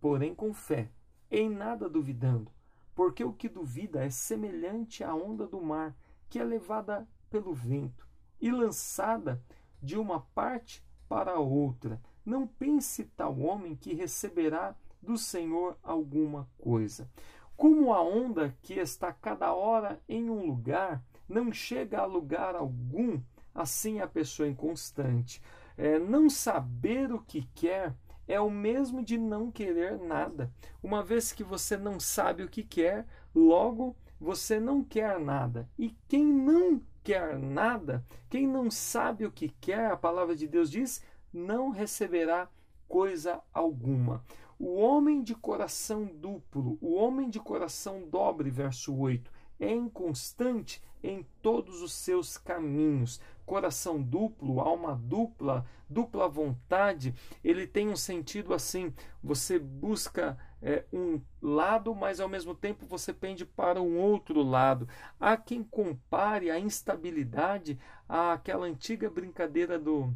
porém 0.01 0.35
com 0.35 0.53
fé, 0.53 0.91
em 1.31 1.49
nada 1.49 1.89
duvidando, 1.89 2.51
porque 2.93 3.23
o 3.23 3.31
que 3.31 3.47
duvida 3.47 4.03
é 4.03 4.09
semelhante 4.09 5.05
à 5.05 5.15
onda 5.15 5.47
do 5.47 5.61
mar, 5.61 5.95
que 6.29 6.37
é 6.37 6.43
levada 6.43 7.07
pelo 7.29 7.53
vento 7.53 8.05
e 8.41 8.51
lançada 8.51 9.41
de 9.81 9.97
uma 9.97 10.19
parte 10.19 10.83
para 11.07 11.39
outra. 11.39 12.01
Não 12.25 12.45
pense 12.45 13.05
tal 13.05 13.39
homem 13.39 13.73
que 13.73 13.93
receberá 13.93 14.75
do 15.01 15.17
Senhor 15.17 15.77
alguma 15.81 16.49
coisa. 16.57 17.09
Como 17.55 17.93
a 17.93 18.01
onda 18.01 18.55
que 18.61 18.73
está 18.73 19.11
cada 19.11 19.53
hora 19.53 20.01
em 20.07 20.29
um 20.29 20.45
lugar, 20.45 21.03
não 21.27 21.51
chega 21.51 21.99
a 21.99 22.05
lugar 22.05 22.55
algum, 22.55 23.21
assim 23.53 23.99
a 23.99 24.07
pessoa 24.07 24.47
inconstante. 24.47 25.41
É, 25.77 25.97
não 25.97 26.29
saber 26.29 27.11
o 27.11 27.19
que 27.19 27.47
quer 27.55 27.95
é 28.27 28.39
o 28.39 28.49
mesmo 28.49 29.03
de 29.03 29.17
não 29.17 29.51
querer 29.51 29.97
nada. 29.97 30.51
Uma 30.81 31.03
vez 31.03 31.31
que 31.31 31.43
você 31.43 31.77
não 31.77 31.99
sabe 31.99 32.43
o 32.43 32.49
que 32.49 32.63
quer, 32.63 33.05
logo 33.33 33.95
você 34.19 34.59
não 34.59 34.83
quer 34.83 35.19
nada. 35.19 35.69
E 35.77 35.95
quem 36.07 36.25
não 36.25 36.81
quer 37.03 37.37
nada, 37.37 38.05
quem 38.29 38.47
não 38.47 38.71
sabe 38.71 39.25
o 39.25 39.31
que 39.31 39.49
quer, 39.49 39.91
a 39.91 39.97
palavra 39.97 40.35
de 40.35 40.47
Deus 40.47 40.71
diz, 40.71 41.03
não 41.33 41.69
receberá 41.69 42.49
coisa 42.87 43.41
alguma. 43.53 44.23
O 44.65 44.75
homem 44.77 45.21
de 45.21 45.35
coração 45.35 46.05
duplo, 46.05 46.77
o 46.79 46.95
homem 46.95 47.29
de 47.29 47.37
coração 47.37 48.07
dobre, 48.07 48.49
verso 48.49 48.95
8, 48.95 49.29
é 49.59 49.69
inconstante 49.69 50.81
em 51.03 51.27
todos 51.41 51.81
os 51.81 51.91
seus 51.91 52.37
caminhos. 52.37 53.19
Coração 53.45 54.01
duplo, 54.01 54.61
alma 54.61 54.95
dupla, 54.95 55.65
dupla 55.89 56.29
vontade, 56.29 57.13
ele 57.43 57.67
tem 57.67 57.89
um 57.89 57.95
sentido 57.97 58.53
assim: 58.53 58.93
você 59.21 59.59
busca 59.59 60.37
é, 60.61 60.85
um 60.93 61.19
lado, 61.41 61.93
mas 61.93 62.21
ao 62.21 62.29
mesmo 62.29 62.55
tempo 62.55 62.85
você 62.85 63.11
pende 63.11 63.45
para 63.45 63.81
um 63.81 63.99
outro 63.99 64.41
lado. 64.41 64.87
Há 65.19 65.35
quem 65.35 65.61
compare 65.61 66.49
a 66.49 66.57
instabilidade 66.57 67.77
àquela 68.07 68.65
antiga 68.65 69.09
brincadeira 69.09 69.77
do 69.77 70.15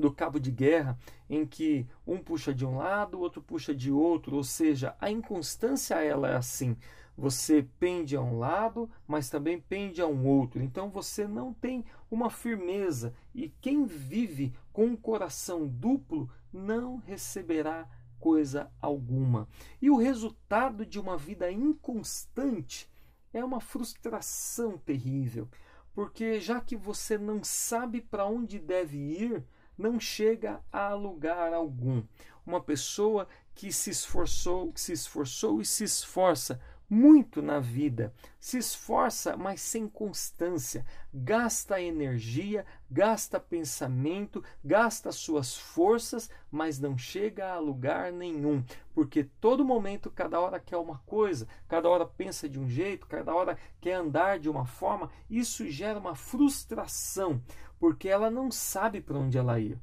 do 0.00 0.12
cabo 0.12 0.40
de 0.40 0.50
guerra, 0.50 0.98
em 1.28 1.46
que 1.46 1.86
um 2.06 2.18
puxa 2.18 2.54
de 2.54 2.66
um 2.66 2.78
lado, 2.78 3.16
o 3.16 3.20
outro 3.20 3.42
puxa 3.42 3.74
de 3.74 3.92
outro, 3.92 4.36
ou 4.36 4.44
seja, 4.44 4.96
a 5.00 5.10
inconstância 5.10 5.94
ela 5.96 6.28
é 6.28 6.36
assim. 6.36 6.76
Você 7.16 7.68
pende 7.78 8.16
a 8.16 8.20
um 8.22 8.38
lado, 8.38 8.90
mas 9.06 9.28
também 9.28 9.60
pende 9.60 10.00
a 10.00 10.06
um 10.06 10.26
outro. 10.26 10.62
Então 10.62 10.88
você 10.88 11.28
não 11.28 11.52
tem 11.52 11.84
uma 12.10 12.30
firmeza 12.30 13.14
e 13.34 13.50
quem 13.60 13.84
vive 13.84 14.54
com 14.72 14.86
um 14.86 14.96
coração 14.96 15.66
duplo 15.66 16.30
não 16.52 16.96
receberá 16.96 17.86
coisa 18.18 18.70
alguma. 18.80 19.48
E 19.80 19.90
o 19.90 19.96
resultado 19.96 20.86
de 20.86 21.00
uma 21.00 21.16
vida 21.16 21.50
inconstante 21.50 22.88
é 23.32 23.44
uma 23.44 23.60
frustração 23.60 24.76
terrível, 24.76 25.48
porque 25.94 26.40
já 26.40 26.60
que 26.60 26.76
você 26.76 27.16
não 27.16 27.42
sabe 27.42 28.00
para 28.00 28.26
onde 28.26 28.58
deve 28.58 28.96
ir, 28.96 29.44
não 29.80 29.98
chega 29.98 30.60
a 30.70 30.92
lugar 30.92 31.54
algum. 31.54 32.02
Uma 32.44 32.60
pessoa 32.60 33.26
que 33.54 33.72
se 33.72 33.90
esforçou, 33.90 34.70
que 34.72 34.80
se 34.80 34.92
esforçou 34.92 35.60
e 35.60 35.64
se 35.64 35.84
esforça 35.84 36.60
muito 36.90 37.40
na 37.40 37.60
vida, 37.60 38.12
se 38.40 38.58
esforça, 38.58 39.36
mas 39.36 39.60
sem 39.60 39.88
constância, 39.88 40.84
gasta 41.14 41.80
energia, 41.80 42.66
gasta 42.90 43.38
pensamento, 43.38 44.42
gasta 44.64 45.12
suas 45.12 45.56
forças, 45.56 46.28
mas 46.50 46.80
não 46.80 46.98
chega 46.98 47.52
a 47.52 47.60
lugar 47.60 48.10
nenhum, 48.10 48.64
porque 48.92 49.22
todo 49.22 49.64
momento, 49.64 50.10
cada 50.10 50.40
hora 50.40 50.58
quer 50.58 50.78
uma 50.78 50.98
coisa, 51.06 51.46
cada 51.68 51.88
hora 51.88 52.04
pensa 52.04 52.48
de 52.48 52.58
um 52.58 52.68
jeito, 52.68 53.06
cada 53.06 53.32
hora 53.32 53.56
quer 53.80 53.92
andar 53.92 54.40
de 54.40 54.50
uma 54.50 54.66
forma, 54.66 55.12
isso 55.30 55.70
gera 55.70 56.00
uma 56.00 56.16
frustração, 56.16 57.40
porque 57.80 58.08
ela 58.08 58.30
não 58.30 58.48
sabe 58.52 59.00
para 59.00 59.18
onde 59.18 59.36
ela 59.36 59.58
ir. 59.58 59.76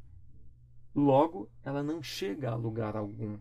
Logo, 0.96 1.50
ela 1.66 1.84
não 1.84 2.02
chega 2.02 2.52
a 2.52 2.56
lugar 2.56 2.96
algum 2.96 3.38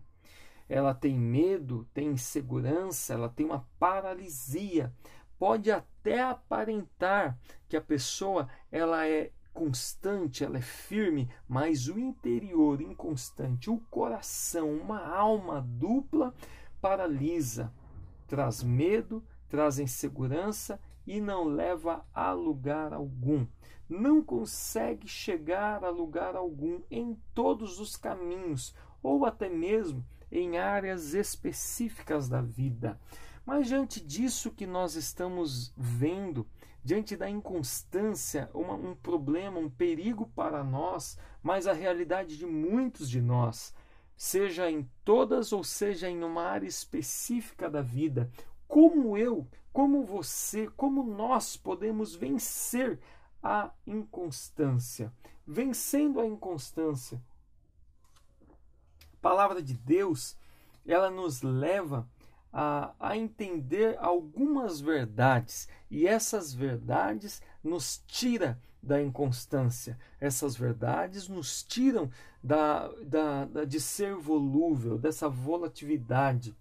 ela 0.69 0.93
tem 0.93 1.17
medo, 1.17 1.87
tem 1.93 2.09
insegurança, 2.09 3.13
ela 3.13 3.29
tem 3.29 3.45
uma 3.45 3.65
paralisia. 3.79 4.93
Pode 5.39 5.71
até 5.71 6.21
aparentar 6.21 7.37
que 7.69 7.77
a 7.77 7.81
pessoa 7.81 8.49
ela 8.71 9.07
é 9.07 9.31
constante, 9.53 10.43
ela 10.43 10.57
é 10.57 10.61
firme, 10.61 11.29
mas 11.47 11.87
o 11.87 11.97
interior 11.97 12.81
inconstante, 12.81 13.69
o 13.69 13.79
coração, 13.89 14.71
uma 14.71 15.07
alma 15.07 15.61
dupla 15.61 16.33
paralisa, 16.81 17.73
traz 18.27 18.61
medo, 18.61 19.23
traz 19.49 19.79
insegurança 19.79 20.79
e 21.07 21.21
não 21.21 21.45
leva 21.45 22.05
a 22.13 22.31
lugar 22.33 22.93
algum. 22.93 23.47
Não 23.89 24.21
consegue 24.21 25.07
chegar 25.07 25.83
a 25.83 25.89
lugar 25.89 26.35
algum 26.35 26.81
em 26.91 27.17
todos 27.33 27.79
os 27.79 27.95
caminhos, 27.95 28.75
ou 29.01 29.25
até 29.25 29.47
mesmo 29.47 30.05
em 30.31 30.57
áreas 30.57 31.13
específicas 31.13 32.27
da 32.27 32.41
vida. 32.41 32.99
Mas 33.45 33.67
diante 33.67 34.01
disso 34.03 34.51
que 34.51 34.67
nós 34.67 34.95
estamos 34.95 35.73
vendo, 35.77 36.45
diante 36.83 37.15
da 37.15 37.29
inconstância, 37.29 38.49
uma, 38.53 38.73
um 38.73 38.93
problema, 38.93 39.57
um 39.59 39.69
perigo 39.69 40.29
para 40.35 40.63
nós, 40.63 41.17
mas 41.41 41.65
a 41.65 41.73
realidade 41.73 42.37
de 42.37 42.45
muitos 42.45 43.09
de 43.09 43.21
nós, 43.21 43.73
seja 44.17 44.69
em 44.69 44.89
todas 45.05 45.53
ou 45.53 45.63
seja 45.63 46.09
em 46.09 46.23
uma 46.23 46.43
área 46.43 46.67
específica 46.67 47.69
da 47.69 47.81
vida, 47.81 48.29
como 48.67 49.17
eu, 49.17 49.47
como 49.71 50.03
você, 50.03 50.67
como 50.75 51.03
nós 51.03 51.55
podemos 51.55 52.15
vencer 52.15 52.99
a 53.41 53.71
inconstância? 53.85 55.11
Vencendo 55.45 56.19
a 56.19 56.25
inconstância, 56.25 57.21
palavra 59.21 59.61
de 59.61 59.73
Deus, 59.73 60.35
ela 60.85 61.09
nos 61.09 61.41
leva 61.41 62.07
a, 62.51 62.93
a 62.99 63.17
entender 63.17 63.97
algumas 63.99 64.79
verdades 64.79 65.67
e 65.91 66.07
essas 66.07 66.53
verdades 66.53 67.41
nos 67.63 68.03
tira 68.07 68.59
da 68.81 69.01
inconstância. 69.01 69.97
Essas 70.19 70.55
verdades 70.55 71.27
nos 71.27 71.63
tiram 71.63 72.09
da, 72.41 72.87
da, 73.03 73.45
da, 73.45 73.65
de 73.65 73.79
ser 73.79 74.15
volúvel, 74.15 74.97
dessa 74.97 75.27
volatilidade. 75.27 76.55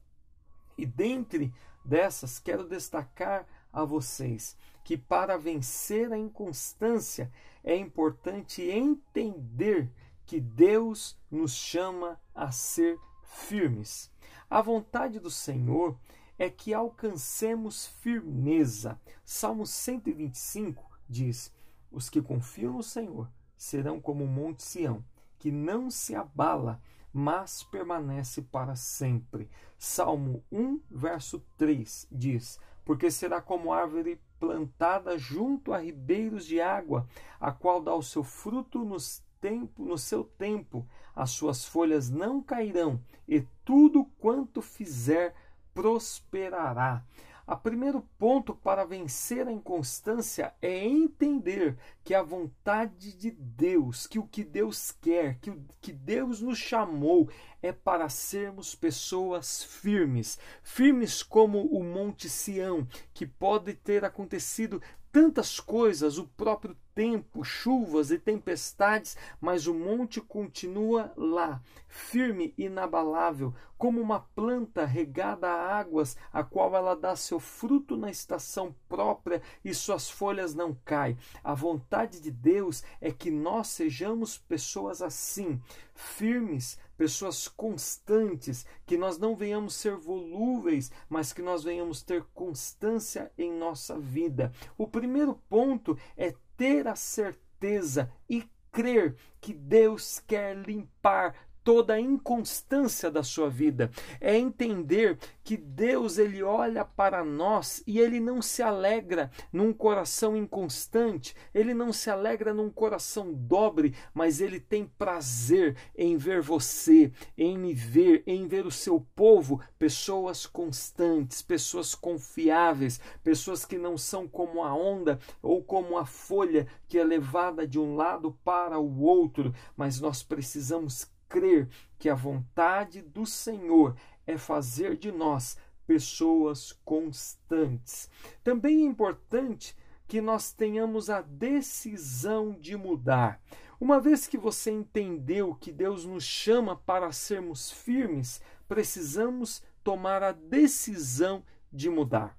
E 0.76 0.84
dentre 0.84 1.52
dessas, 1.84 2.38
quero 2.38 2.66
destacar 2.68 3.46
a 3.72 3.84
vocês 3.84 4.56
que 4.86 4.96
para 4.96 5.36
vencer 5.36 6.12
a 6.12 6.16
inconstância 6.16 7.28
é 7.64 7.74
importante 7.74 8.62
entender 8.62 9.92
que 10.24 10.40
Deus 10.40 11.18
nos 11.28 11.56
chama 11.56 12.20
a 12.32 12.52
ser 12.52 12.96
firmes. 13.24 14.12
A 14.48 14.62
vontade 14.62 15.18
do 15.18 15.28
Senhor 15.28 15.98
é 16.38 16.48
que 16.48 16.72
alcancemos 16.72 17.88
firmeza. 18.00 18.96
Salmo 19.24 19.66
125 19.66 20.88
diz: 21.08 21.52
Os 21.90 22.08
que 22.08 22.22
confiam 22.22 22.74
no 22.74 22.82
Senhor 22.84 23.28
serão 23.56 24.00
como 24.00 24.22
o 24.22 24.28
monte 24.28 24.62
Sião, 24.62 25.04
que 25.36 25.50
não 25.50 25.90
se 25.90 26.14
abala, 26.14 26.80
mas 27.12 27.64
permanece 27.64 28.40
para 28.40 28.76
sempre. 28.76 29.50
Salmo 29.76 30.44
1, 30.52 30.80
verso 30.88 31.44
3 31.58 32.06
diz: 32.08 32.60
Porque 32.84 33.10
será 33.10 33.42
como 33.42 33.72
árvore 33.72 34.20
plantada 34.38 35.18
junto 35.18 35.72
a 35.72 35.78
ribeiros 35.78 36.46
de 36.46 36.60
água, 36.60 37.06
a 37.40 37.52
qual 37.52 37.80
dá 37.80 37.94
o 37.94 38.02
seu 38.02 38.22
fruto 38.22 38.84
nos 38.84 39.24
tempo, 39.40 39.84
no 39.84 39.98
seu 39.98 40.24
tempo, 40.24 40.86
as 41.14 41.30
suas 41.30 41.64
folhas 41.64 42.10
não 42.10 42.42
cairão, 42.42 43.00
e 43.28 43.42
tudo 43.64 44.04
quanto 44.18 44.60
fizer 44.60 45.34
prosperará. 45.74 47.04
O 47.48 47.56
primeiro 47.56 48.02
ponto 48.18 48.56
para 48.56 48.84
vencer 48.84 49.46
a 49.46 49.52
inconstância 49.52 50.52
é 50.60 50.84
entender 50.84 51.78
que 52.02 52.12
a 52.12 52.20
vontade 52.20 53.16
de 53.16 53.30
Deus, 53.30 54.04
que 54.04 54.18
o 54.18 54.26
que 54.26 54.42
Deus 54.42 54.90
quer, 54.90 55.38
que 55.38 55.50
o 55.50 55.64
que 55.80 55.92
Deus 55.92 56.40
nos 56.40 56.58
chamou 56.58 57.30
é 57.62 57.70
para 57.70 58.08
sermos 58.08 58.74
pessoas 58.74 59.62
firmes, 59.62 60.40
firmes 60.60 61.22
como 61.22 61.66
o 61.66 61.84
Monte 61.84 62.28
Sião, 62.28 62.84
que 63.14 63.24
pode 63.24 63.74
ter 63.74 64.04
acontecido 64.04 64.82
tantas 65.12 65.60
coisas, 65.60 66.18
o 66.18 66.26
próprio 66.26 66.76
tempo, 66.96 67.44
chuvas 67.44 68.10
e 68.10 68.18
tempestades, 68.18 69.18
mas 69.38 69.66
o 69.66 69.74
monte 69.74 70.18
continua 70.18 71.12
lá, 71.14 71.60
firme 71.86 72.54
e 72.56 72.64
inabalável, 72.64 73.54
como 73.76 74.00
uma 74.00 74.20
planta 74.34 74.86
regada 74.86 75.46
a 75.46 75.78
águas, 75.78 76.16
a 76.32 76.42
qual 76.42 76.74
ela 76.74 76.96
dá 76.96 77.14
seu 77.14 77.38
fruto 77.38 77.98
na 77.98 78.10
estação 78.10 78.74
própria 78.88 79.42
e 79.62 79.74
suas 79.74 80.08
folhas 80.08 80.54
não 80.54 80.74
caem. 80.86 81.18
A 81.44 81.52
vontade 81.52 82.18
de 82.18 82.30
Deus 82.30 82.82
é 82.98 83.12
que 83.12 83.30
nós 83.30 83.68
sejamos 83.68 84.38
pessoas 84.38 85.02
assim, 85.02 85.60
firmes, 85.94 86.78
pessoas 86.96 87.46
constantes, 87.46 88.64
que 88.86 88.96
nós 88.96 89.18
não 89.18 89.36
venhamos 89.36 89.74
ser 89.74 89.96
volúveis, 89.96 90.90
mas 91.10 91.34
que 91.34 91.42
nós 91.42 91.62
venhamos 91.62 92.02
ter 92.02 92.24
constância 92.32 93.30
em 93.36 93.52
nossa 93.52 93.98
vida. 93.98 94.50
O 94.78 94.86
primeiro 94.86 95.34
ponto 95.50 95.98
é 96.16 96.34
ter 96.56 96.86
a 96.88 96.96
certeza 96.96 98.10
e 98.28 98.48
crer 98.72 99.16
que 99.40 99.52
Deus 99.52 100.20
quer 100.26 100.56
limpar 100.56 101.34
toda 101.66 101.94
a 101.94 102.00
inconstância 102.00 103.10
da 103.10 103.24
sua 103.24 103.50
vida. 103.50 103.90
É 104.20 104.38
entender 104.38 105.18
que 105.42 105.56
Deus 105.56 106.16
ele 106.16 106.40
olha 106.40 106.84
para 106.84 107.24
nós 107.24 107.82
e 107.84 107.98
ele 107.98 108.20
não 108.20 108.40
se 108.40 108.62
alegra 108.62 109.32
num 109.52 109.72
coração 109.72 110.36
inconstante, 110.36 111.34
ele 111.52 111.74
não 111.74 111.92
se 111.92 112.08
alegra 112.08 112.54
num 112.54 112.70
coração 112.70 113.32
dobre, 113.32 113.96
mas 114.14 114.40
ele 114.40 114.60
tem 114.60 114.86
prazer 114.86 115.76
em 115.98 116.16
ver 116.16 116.40
você, 116.40 117.10
em 117.36 117.58
me 117.58 117.74
ver, 117.74 118.22
em 118.28 118.46
ver 118.46 118.64
o 118.64 118.70
seu 118.70 119.04
povo, 119.16 119.60
pessoas 119.76 120.46
constantes, 120.46 121.42
pessoas 121.42 121.96
confiáveis, 121.96 123.00
pessoas 123.24 123.64
que 123.64 123.76
não 123.76 123.98
são 123.98 124.28
como 124.28 124.62
a 124.62 124.72
onda 124.72 125.18
ou 125.42 125.64
como 125.64 125.98
a 125.98 126.06
folha 126.06 126.68
que 126.86 126.96
é 126.96 127.02
levada 127.02 127.66
de 127.66 127.80
um 127.80 127.96
lado 127.96 128.38
para 128.44 128.78
o 128.78 129.02
outro, 129.02 129.52
mas 129.76 130.00
nós 130.00 130.22
precisamos 130.22 131.10
crer 131.28 131.68
que 131.98 132.08
a 132.08 132.14
vontade 132.14 133.02
do 133.02 133.26
Senhor 133.26 133.96
é 134.26 134.36
fazer 134.36 134.96
de 134.96 135.12
nós 135.12 135.56
pessoas 135.86 136.72
constantes. 136.84 138.10
Também 138.42 138.82
é 138.82 138.86
importante 138.86 139.76
que 140.08 140.20
nós 140.20 140.52
tenhamos 140.52 141.10
a 141.10 141.20
decisão 141.20 142.52
de 142.52 142.76
mudar. 142.76 143.40
Uma 143.78 144.00
vez 144.00 144.26
que 144.26 144.38
você 144.38 144.70
entendeu 144.70 145.54
que 145.54 145.70
Deus 145.70 146.04
nos 146.04 146.24
chama 146.24 146.76
para 146.76 147.12
sermos 147.12 147.70
firmes, 147.70 148.40
precisamos 148.66 149.62
tomar 149.84 150.22
a 150.22 150.32
decisão 150.32 151.44
de 151.72 151.90
mudar. 151.90 152.36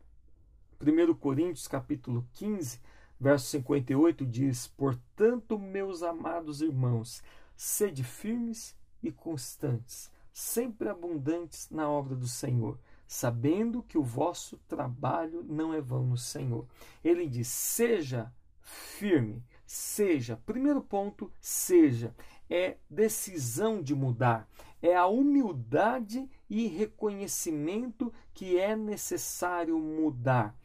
1 0.81 1.13
Coríntios 1.15 1.67
capítulo 1.67 2.27
15, 2.33 2.79
verso 3.19 3.47
58 3.47 4.25
diz: 4.25 4.67
"Portanto, 4.67 5.59
meus 5.59 6.01
amados 6.01 6.61
irmãos, 6.61 7.21
sede 7.57 8.03
firmes 8.03 8.77
e 9.01 9.11
constantes, 9.11 10.11
sempre 10.31 10.87
abundantes 10.87 11.67
na 11.71 11.89
obra 11.89 12.15
do 12.15 12.27
Senhor, 12.27 12.79
sabendo 13.07 13.81
que 13.81 13.97
o 13.97 14.03
vosso 14.03 14.57
trabalho 14.67 15.43
não 15.43 15.73
é 15.73 15.81
vão 15.81 16.05
no 16.05 16.17
Senhor. 16.17 16.67
Ele 17.03 17.27
diz: 17.27 17.47
seja 17.47 18.31
firme, 18.61 19.43
seja. 19.65 20.39
Primeiro 20.45 20.81
ponto, 20.81 21.31
seja. 21.41 22.15
É 22.49 22.77
decisão 22.89 23.81
de 23.81 23.93
mudar, 23.93 24.47
é 24.81 24.95
a 24.95 25.05
humildade 25.05 26.29
e 26.49 26.65
reconhecimento 26.67 28.13
que 28.33 28.57
é 28.57 28.73
necessário 28.73 29.77
mudar. 29.77 30.55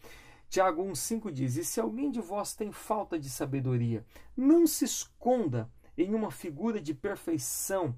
Tiago 0.49 0.85
1,5 0.85 1.33
diz: 1.33 1.57
E 1.57 1.65
se 1.65 1.81
alguém 1.81 2.11
de 2.11 2.21
vós 2.21 2.55
tem 2.55 2.71
falta 2.71 3.19
de 3.19 3.29
sabedoria, 3.29 4.05
não 4.37 4.65
se 4.65 4.85
esconda 4.85 5.69
em 5.97 6.15
uma 6.15 6.31
figura 6.31 6.81
de 6.81 6.95
perfeição, 6.95 7.95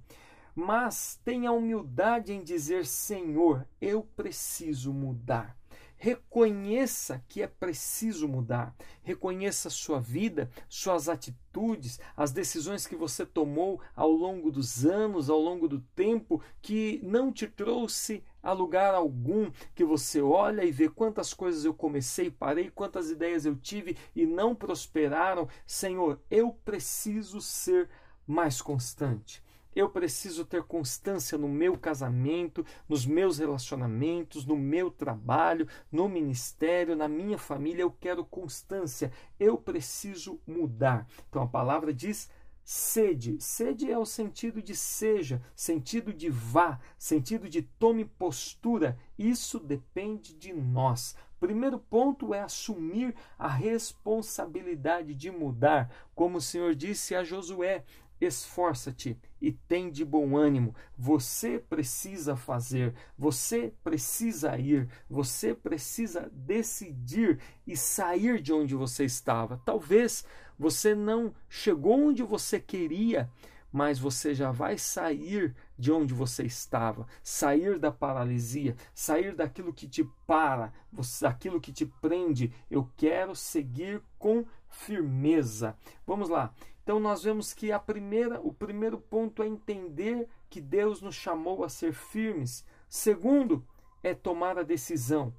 mas 0.55 1.21
tenha 1.25 1.53
humildade 1.53 2.33
em 2.33 2.43
dizer: 2.43 2.87
Senhor, 2.87 3.67
eu 3.81 4.03
preciso 4.17 4.93
mudar. 4.93 5.57
Reconheça 5.97 7.25
que 7.29 7.41
é 7.41 7.47
preciso 7.47 8.29
mudar. 8.29 8.75
Reconheça 9.03 9.71
sua 9.71 10.01
vida, 10.01 10.51
suas 10.69 11.09
atitudes, 11.09 11.99
as 12.17 12.31
decisões 12.31 12.87
que 12.87 12.95
você 12.95 13.25
tomou 13.25 13.81
ao 13.97 14.11
longo 14.11 14.51
dos 14.51 14.85
anos, 14.85 15.31
ao 15.31 15.39
longo 15.39 15.67
do 15.67 15.81
tempo, 15.95 16.43
que 16.61 17.01
não 17.03 17.33
te 17.33 17.47
trouxe 17.47 18.23
a 18.45 18.53
lugar 18.53 18.95
algum, 18.95 19.51
que 19.75 19.85
você 19.85 20.21
olha 20.21 20.63
e 20.63 20.71
vê 20.71 20.89
quantas 20.89 21.33
coisas 21.33 21.65
eu 21.65 21.73
comecei, 21.73 22.31
parei, 22.31 22.71
quantas 22.71 23.11
ideias 23.11 23.47
eu 23.47 23.57
tive 23.57 23.97
e 24.15 24.27
não 24.27 24.55
prosperaram. 24.55 25.49
Senhor, 25.67 26.21
eu 26.31 26.53
preciso 26.53 27.41
ser 27.41 27.89
mais 28.27 28.61
constante. 28.61 29.43
Eu 29.75 29.89
preciso 29.89 30.45
ter 30.45 30.63
constância 30.63 31.37
no 31.37 31.49
meu 31.49 31.77
casamento, 31.77 32.65
nos 32.89 33.05
meus 33.05 33.39
relacionamentos, 33.39 34.47
no 34.47 34.57
meu 34.57 34.89
trabalho, 34.89 35.67
no 35.91 36.09
ministério, 36.09 36.95
na 36.95 37.09
minha 37.09 37.39
família. 37.39 37.83
Eu 37.83 37.91
quero 37.91 38.25
constância. 38.25 39.11
Eu 39.41 39.57
preciso 39.57 40.41
mudar. 40.47 41.09
Então 41.29 41.43
a 41.43 41.49
palavra 41.49 41.93
diz 41.93 42.31
sede. 42.65 43.37
Sede 43.41 43.91
é 43.91 43.99
o 43.99 44.07
sentido 44.07 44.63
de 44.63 44.75
seja, 44.75 45.43
sentido 45.55 46.13
de 46.13 46.31
vá, 46.31 46.81
sentido 46.99 47.49
de 47.49 47.63
tome 47.63 48.05
postura. 48.05 48.99
Isso 49.19 49.61
depende 49.61 50.35
de 50.35 50.53
nós. 50.53 51.15
Primeiro 51.39 51.79
ponto 51.79 52.33
é 52.33 52.41
assumir 52.41 53.15
a 53.39 53.49
responsabilidade 53.49 55.15
de 55.15 55.31
mudar, 55.31 55.95
como 56.15 56.39
o 56.39 56.41
Senhor 56.41 56.75
disse 56.75 57.15
a 57.15 57.23
Josué: 57.23 57.85
esforça-te 58.21 59.19
e 59.41 59.53
tem 59.53 59.91
de 59.91 60.05
bom 60.05 60.37
ânimo. 60.37 60.75
Você 60.97 61.59
precisa 61.59 62.37
fazer, 62.37 62.95
você 63.19 63.73
precisa 63.83 64.57
ir, 64.59 64.89
você 65.09 65.55
precisa 65.55 66.31
decidir 66.33 67.41
e 67.67 67.77
sair 67.77 68.41
de 68.41 68.53
onde 68.53 68.75
você 68.75 69.05
estava. 69.05 69.61
Talvez 69.65 70.25
você 70.59 70.95
não 70.95 71.35
chegou 71.49 72.09
onde 72.09 72.23
você 72.23 72.61
queria, 72.61 73.31
mas 73.73 73.99
você 73.99 74.35
já 74.35 74.53
vai 74.53 74.79
sair 74.79 75.53
de 75.77 75.91
onde 75.91 76.15
você 76.15 76.45
estava, 76.45 77.09
sair 77.25 77.77
da 77.79 77.91
paralisia, 77.91 78.77
sair 78.95 79.35
daquilo 79.35 79.73
que 79.73 79.89
te 79.89 80.05
para, 80.27 80.73
daquilo 81.21 81.61
que 81.61 81.73
te 81.73 81.85
prende. 81.85 82.53
Eu 82.71 82.89
quero 82.97 83.35
seguir 83.35 84.01
com 84.17 84.45
firmeza. 84.69 85.77
Vamos 86.07 86.29
lá. 86.29 86.55
Então 86.85 87.01
nós 87.01 87.25
vemos 87.25 87.53
que 87.53 87.73
a 87.73 87.79
primeira, 87.79 88.41
o 88.41 88.53
primeiro 88.53 88.99
ponto 88.99 89.43
é 89.43 89.47
entender 89.49 90.29
que 90.49 90.61
Deus 90.61 91.03
nos 91.03 91.17
chamou 91.17 91.65
a 91.65 91.69
ser 91.69 91.93
firmes. 91.93 92.65
Segundo, 92.89 93.67
é 94.05 94.15
tomar 94.15 94.57
a 94.57 94.63
decisão 94.63 95.35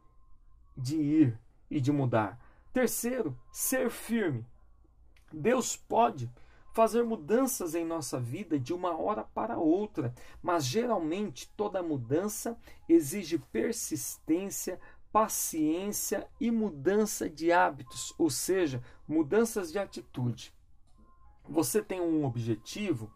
de 0.76 0.98
ir 0.98 1.40
e 1.70 1.80
de 1.80 1.92
mudar. 1.92 2.38
Terceiro, 2.74 3.38
ser 3.50 3.90
firme. 3.90 4.46
Deus 5.36 5.76
pode 5.76 6.32
fazer 6.74 7.04
mudanças 7.04 7.76
em 7.76 7.86
nossa 7.86 8.20
vida 8.20 8.60
de 8.60 8.74
uma 8.74 8.98
hora 8.98 9.24
para 9.24 9.58
outra, 9.58 10.14
mas 10.42 10.66
geralmente 10.66 11.50
toda 11.56 11.82
mudança 11.82 12.58
exige 12.88 13.38
persistência, 13.38 14.80
paciência 15.12 16.28
e 16.40 16.52
mudança 16.52 17.30
de 17.30 17.52
hábitos, 17.52 18.14
ou 18.18 18.30
seja, 18.30 18.84
mudanças 19.08 19.72
de 19.72 19.80
atitude. 19.80 20.54
Você 21.48 21.82
tem 21.82 22.02
um 22.02 22.26
objetivo, 22.26 23.10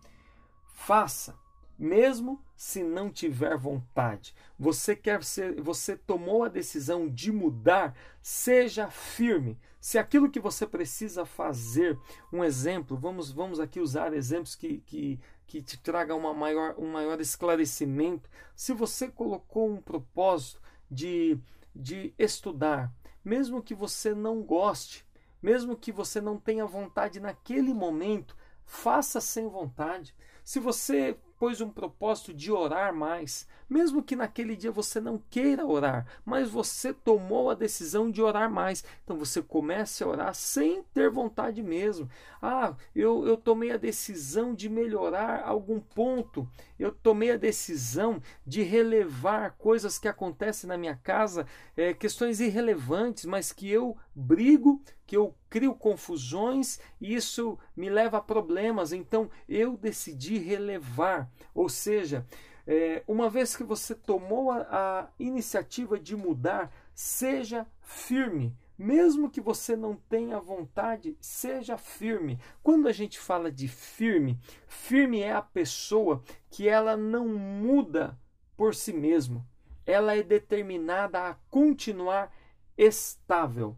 faça, 0.73 1.35
mesmo 1.77 2.41
se 2.55 2.83
não 2.83 3.11
tiver 3.11 3.57
vontade. 3.57 4.35
Você 4.57 4.95
quer 4.95 5.23
ser, 5.23 5.61
você 5.61 5.97
tomou 5.97 6.43
a 6.43 6.49
decisão 6.49 7.09
de 7.09 7.31
mudar, 7.31 7.95
seja 8.21 8.89
firme. 8.89 9.57
Se 9.79 9.97
aquilo 9.97 10.29
que 10.29 10.39
você 10.39 10.67
precisa 10.67 11.25
fazer, 11.25 11.97
um 12.31 12.43
exemplo, 12.43 12.97
vamos, 12.97 13.31
vamos 13.31 13.59
aqui 13.59 13.79
usar 13.79 14.13
exemplos 14.13 14.55
que, 14.55 14.79
que, 14.79 15.19
que 15.47 15.61
te 15.61 15.77
tragam 15.77 16.17
uma 16.17 16.33
maior, 16.33 16.75
um 16.77 16.91
maior 16.91 17.21
esclarecimento. 17.21 18.29
Se 18.55 18.73
você 18.73 19.07
colocou 19.07 19.69
um 19.69 19.81
propósito 19.81 20.61
de, 20.91 21.39
de 21.73 22.13
estudar, 22.17 22.93
mesmo 23.23 23.63
que 23.63 23.73
você 23.73 24.13
não 24.13 24.41
goste, 24.41 25.05
mesmo 25.41 25.77
que 25.77 25.91
você 25.91 26.19
não 26.19 26.37
tenha 26.37 26.65
vontade 26.65 27.19
naquele 27.19 27.73
momento, 27.73 28.35
faça 28.65 29.21
sem 29.21 29.47
vontade. 29.47 30.13
Se 30.43 30.59
você 30.59 31.17
pôs 31.39 31.61
um 31.61 31.69
propósito 31.69 32.33
de 32.33 32.51
orar 32.51 32.93
mais, 32.93 33.47
mesmo 33.69 34.03
que 34.03 34.15
naquele 34.15 34.57
dia 34.57 34.71
você 34.71 34.99
não 34.99 35.17
queira 35.29 35.65
orar, 35.65 36.05
mas 36.25 36.49
você 36.49 36.93
tomou 36.93 37.49
a 37.49 37.55
decisão 37.55 38.11
de 38.11 38.21
orar 38.21 38.51
mais. 38.51 38.83
Então 39.03 39.17
você 39.17 39.41
comece 39.41 40.03
a 40.03 40.07
orar 40.07 40.35
sem 40.35 40.83
ter 40.93 41.09
vontade 41.09 41.63
mesmo. 41.63 42.09
Ah, 42.41 42.75
eu, 42.93 43.25
eu 43.25 43.37
tomei 43.37 43.71
a 43.71 43.77
decisão 43.77 44.53
de 44.53 44.67
melhorar 44.67 45.43
algum 45.45 45.79
ponto, 45.79 46.45
eu 46.79 46.91
tomei 46.91 47.31
a 47.31 47.37
decisão 47.37 48.21
de 48.45 48.63
relevar 48.63 49.51
coisas 49.57 49.99
que 49.99 50.07
acontecem 50.07 50.67
na 50.67 50.77
minha 50.77 50.95
casa, 50.95 51.45
é, 51.75 51.93
questões 51.93 52.39
irrelevantes, 52.39 53.25
mas 53.25 53.51
que 53.51 53.69
eu 53.69 53.97
brigo, 54.15 54.81
que 55.05 55.17
eu 55.17 55.35
crio 55.49 55.75
confusões 55.75 56.79
e 57.01 57.13
isso 57.13 57.59
me 57.75 57.89
leva 57.89 58.17
a 58.17 58.21
problemas. 58.21 58.93
Então 58.93 59.29
eu 59.47 59.75
decidi 59.75 60.37
relevar, 60.37 61.29
ou 61.53 61.67
seja, 61.67 62.25
é, 62.65 63.03
uma 63.07 63.29
vez 63.29 63.55
que 63.57 63.63
você 63.63 63.93
tomou 63.93 64.51
a, 64.51 64.61
a 64.69 65.07
iniciativa 65.19 65.99
de 65.99 66.15
mudar, 66.15 66.71
seja 66.93 67.67
firme. 67.81 68.55
Mesmo 68.79 69.29
que 69.29 69.41
você 69.41 69.75
não 69.75 69.93
tenha 69.93 70.39
vontade, 70.39 71.17
seja 71.19 71.77
firme. 71.77 72.39
Quando 72.63 72.87
a 72.87 72.93
gente 72.93 73.19
fala 73.19 73.51
de 73.51 73.67
firme, 73.67 74.39
firme 74.69 75.19
é 75.19 75.33
a 75.33 75.41
pessoa 75.41 76.23
que 76.49 76.69
ela 76.69 76.95
não 76.95 77.27
muda 77.27 78.17
por 78.55 78.73
si 78.73 78.93
mesmo. 78.93 79.45
Ela 79.85 80.15
é 80.15 80.23
determinada 80.23 81.27
a 81.27 81.33
continuar 81.49 82.33
estável. 82.77 83.77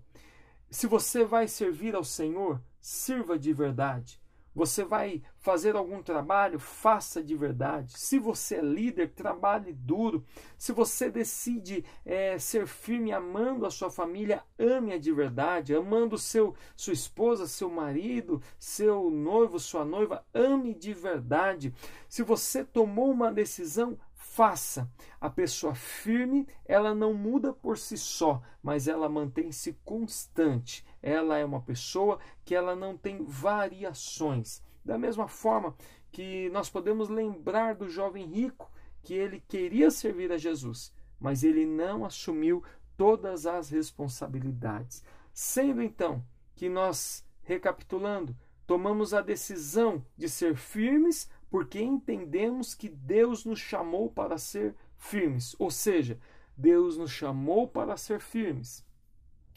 Se 0.70 0.86
você 0.86 1.26
vai 1.26 1.48
servir 1.48 1.96
ao 1.96 2.04
Senhor, 2.04 2.62
sirva 2.80 3.40
de 3.40 3.52
verdade. 3.52 4.21
Você 4.54 4.84
vai 4.84 5.22
fazer 5.38 5.76
algum 5.76 6.04
trabalho, 6.04 6.60
faça 6.60 7.24
de 7.24 7.36
verdade. 7.36 7.98
Se 7.98 8.20
você 8.20 8.56
é 8.56 8.62
líder, 8.62 9.12
trabalhe 9.12 9.72
duro. 9.72 10.26
Se 10.58 10.74
você 10.74 11.10
decide 11.10 11.86
é, 12.06 12.38
ser 12.38 12.68
firme 12.68 13.14
amando 13.14 13.66
a 13.66 13.72
sua 13.72 13.90
família, 13.90 14.44
ame-a 14.60 14.98
de 14.98 15.12
verdade. 15.12 15.74
Amando 15.74 16.18
seu, 16.18 16.54
sua 16.76 16.94
esposa, 16.94 17.48
seu 17.48 17.70
marido, 17.70 18.42
seu 18.60 19.10
noivo, 19.10 19.58
sua 19.58 19.86
noiva, 19.86 20.26
ame 20.34 20.74
de 20.74 20.94
verdade. 20.94 21.74
Se 22.10 22.22
você 22.22 22.64
tomou 22.64 23.10
uma 23.10 23.32
decisão, 23.32 23.98
faça. 24.32 24.90
A 25.20 25.30
pessoa 25.30 25.76
firme, 25.76 26.48
ela 26.66 26.96
não 26.96 27.14
muda 27.14 27.52
por 27.52 27.78
si 27.78 27.98
só, 27.98 28.42
mas 28.64 28.88
ela 28.88 29.10
mantém-se 29.10 29.74
constante. 29.84 30.86
Ela 31.02 31.38
é 31.38 31.44
uma 31.44 31.62
pessoa 31.62 32.18
que 32.46 32.56
ela 32.56 32.76
não 32.76 32.98
tem 32.98 33.24
variações. 33.24 34.64
Da 34.86 34.98
mesma 34.98 35.28
forma 35.28 35.76
que 36.12 36.50
nós 36.50 36.70
podemos 36.70 37.10
lembrar 37.10 37.76
do 37.76 37.90
jovem 37.90 38.26
rico 38.26 38.72
que 39.04 39.14
ele 39.14 39.44
queria 39.48 39.92
servir 39.92 40.32
a 40.32 40.38
Jesus, 40.38 40.94
mas 41.20 41.44
ele 41.44 41.66
não 41.66 42.06
assumiu 42.06 42.64
todas 42.96 43.46
as 43.46 43.70
responsabilidades. 43.70 45.04
Sendo 45.34 45.82
então 45.82 46.24
que 46.56 46.70
nós, 46.70 47.26
recapitulando, 47.44 48.36
tomamos 48.66 49.14
a 49.14 49.22
decisão 49.22 50.06
de 50.16 50.30
ser 50.30 50.56
firmes, 50.56 51.30
porque 51.52 51.82
entendemos 51.82 52.74
que 52.74 52.88
Deus 52.88 53.44
nos 53.44 53.60
chamou 53.60 54.10
para 54.10 54.38
ser 54.38 54.74
firmes, 54.98 55.54
ou 55.60 55.70
seja, 55.70 56.18
Deus 56.56 56.98
nos 56.98 57.12
chamou 57.12 57.68
para 57.68 57.98
ser 57.98 58.22
firmes. 58.22 58.86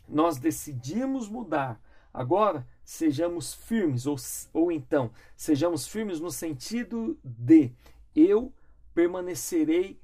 Nós 0.09 0.37
decidimos 0.37 1.29
mudar. 1.29 1.81
Agora, 2.13 2.67
sejamos 2.85 3.55
firmes, 3.55 4.07
ou, 4.07 4.17
ou 4.53 4.73
então, 4.73 5.13
sejamos 5.37 5.87
firmes 5.87 6.19
no 6.19 6.33
sentido 6.33 7.17
de 7.23 7.71
eu 8.15 8.53
permanecerei 8.93 10.01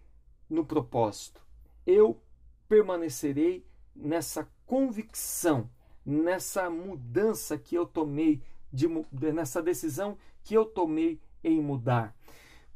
no 0.49 0.65
propósito, 0.65 1.45
eu 1.85 2.21
permanecerei 2.69 3.67
nessa 3.97 4.49
convicção, 4.65 5.69
nessa 6.07 6.71
mudança 6.71 7.59
que 7.59 7.75
eu 7.75 7.85
tomei, 7.85 8.41
de, 8.73 8.87
nessa 9.33 9.61
decisão 9.61 10.17
que 10.45 10.55
eu 10.55 10.65
tomei 10.65 11.21
em 11.43 11.61
mudar. 11.61 12.15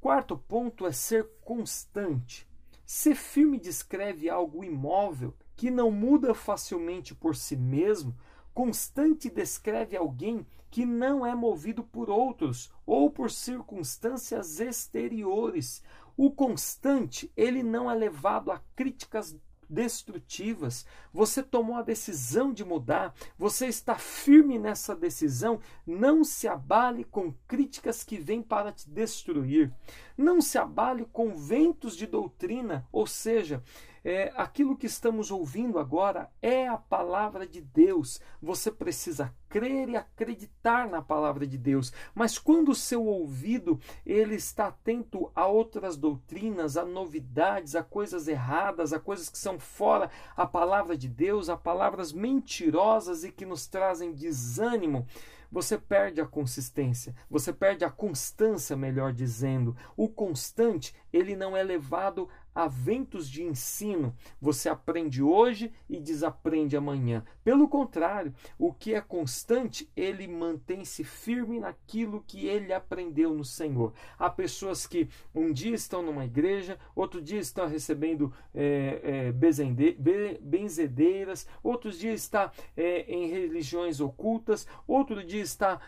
Quarto 0.01 0.37
ponto 0.37 0.87
é 0.87 0.93
ser 0.93 1.29
constante. 1.43 2.47
Ser 2.85 3.15
firme 3.15 3.59
descreve 3.59 4.29
algo 4.29 4.63
imóvel 4.63 5.35
que 5.57 5.71
não 5.71 5.91
muda 5.91 6.35
facilmente 6.35 7.15
por 7.15 7.35
si 7.35 7.57
mesmo. 7.57 8.15
Constante 8.53 9.31
descreve 9.31 9.97
alguém 9.97 10.47
que 10.71 10.85
não 10.85 11.25
é 11.25 11.35
movido 11.35 11.83
por 11.83 12.11
outros 12.11 12.71
ou 12.85 13.11
por 13.11 13.31
circunstâncias 13.31 14.61
exteriores. 14.61 15.83
O 16.17 16.31
constante, 16.31 17.33
ele 17.37 17.63
não 17.63 17.91
é 17.91 17.95
levado 17.95 18.51
a 18.51 18.61
críticas 18.77 19.37
destrutivas, 19.69 20.87
você 21.13 21.43
tomou 21.43 21.77
a 21.77 21.83
decisão 21.83 22.53
de 22.53 22.65
mudar, 22.65 23.15
você 23.39 23.67
está 23.67 23.97
firme 23.97 24.59
nessa 24.59 24.95
decisão, 24.95 25.61
não 25.87 26.25
se 26.25 26.49
abale 26.49 27.05
com 27.05 27.33
críticas 27.47 28.03
que 28.03 28.17
vêm 28.17 28.43
para 28.43 28.73
te 28.73 28.89
destruir, 28.89 29.73
não 30.17 30.41
se 30.41 30.59
abale 30.59 31.07
com 31.13 31.35
ventos 31.35 31.97
de 31.97 32.07
doutrina, 32.07 32.87
ou 32.93 33.07
seja, 33.07 33.63
é, 34.05 34.31
aquilo 34.37 34.77
que 34.77 34.85
estamos 34.85 35.31
ouvindo 35.31 35.79
agora 35.79 36.31
é 36.43 36.69
a 36.69 36.77
palavra 36.77 37.47
de 37.47 37.63
Deus. 37.63 38.21
Você 38.41 38.71
precisa 38.71 39.35
crer 39.49 39.89
e 39.89 39.97
acreditar 39.97 40.87
na 40.87 41.01
palavra 41.01 41.47
de 41.47 41.57
Deus. 41.57 41.91
Mas 42.15 42.39
quando 42.39 42.69
o 42.69 42.75
seu 42.75 43.07
ouvido 43.07 43.81
ele 44.05 44.35
está 44.35 44.67
atento 44.67 45.33
a 45.35 45.47
outras 45.47 45.97
doutrinas, 45.97 46.77
a 46.77 46.85
novidades, 46.85 47.75
a 47.75 47.83
coisas 47.83 48.29
erradas, 48.29 48.93
a 48.93 49.01
coisas 49.01 49.31
que 49.31 49.39
são 49.39 49.59
fora 49.59 50.11
a 50.37 50.47
palavra 50.47 50.99
de 50.99 51.09
Deus, 51.09 51.49
a 51.49 51.57
palavras 51.57 52.13
mentirosas 52.13 53.25
e 53.25 53.33
que 53.33 53.47
nos 53.47 53.67
trazem 53.67 54.13
desânimo, 54.13 55.07
você 55.51 55.79
perde 55.79 56.21
a 56.21 56.27
consistência, 56.27 57.15
você 57.29 57.53
perde 57.53 57.85
a 57.85 57.91
constância, 57.91 58.77
melhor 58.77 59.13
dizendo. 59.13 59.77
O 59.97 60.09
constante, 60.09 60.95
ele 61.15 61.37
não 61.37 61.57
é 61.57 61.63
levado 61.63 62.29
a 62.55 62.69
ventos 62.69 63.29
de 63.29 63.43
ensino. 63.43 64.15
Você 64.41 64.69
aprende 64.69 65.23
hoje 65.23 65.73
e 65.89 65.99
desaprende 65.99 66.77
amanhã. 66.77 67.25
Pelo 67.43 67.69
contrário, 67.69 68.33
o 68.59 68.73
que 68.73 68.95
é 68.95 69.01
constante, 69.01 69.91
ele 69.97 70.29
mantém-se 70.29 71.03
firme 71.03 71.59
naquilo 71.59 72.25
que 72.27 72.47
ele 72.47 72.73
aprendeu 72.73 73.35
no 73.35 73.45
Senhor. 73.45 73.93
Há 74.19 74.31
pessoas 74.31 74.87
que 74.87 75.09
um 75.35 75.53
dia 75.53 75.75
estão 75.75 76.03
numa 76.03 76.25
igreja, 76.25 76.79
outro 76.95 77.21
dia 77.21 77.41
estão 77.41 77.67
recebendo 77.67 78.33
é, 78.55 79.33
é, 79.33 80.37
benzedeiras, 80.41 81.47
outros 81.63 81.99
dias 81.99 82.21
está 82.21 82.53
é, 82.77 83.01
em 83.13 83.29
religiões 83.29 84.01
ocultas, 84.01 84.67
outro 84.87 85.25
dia 85.25 85.43
está 85.43 85.81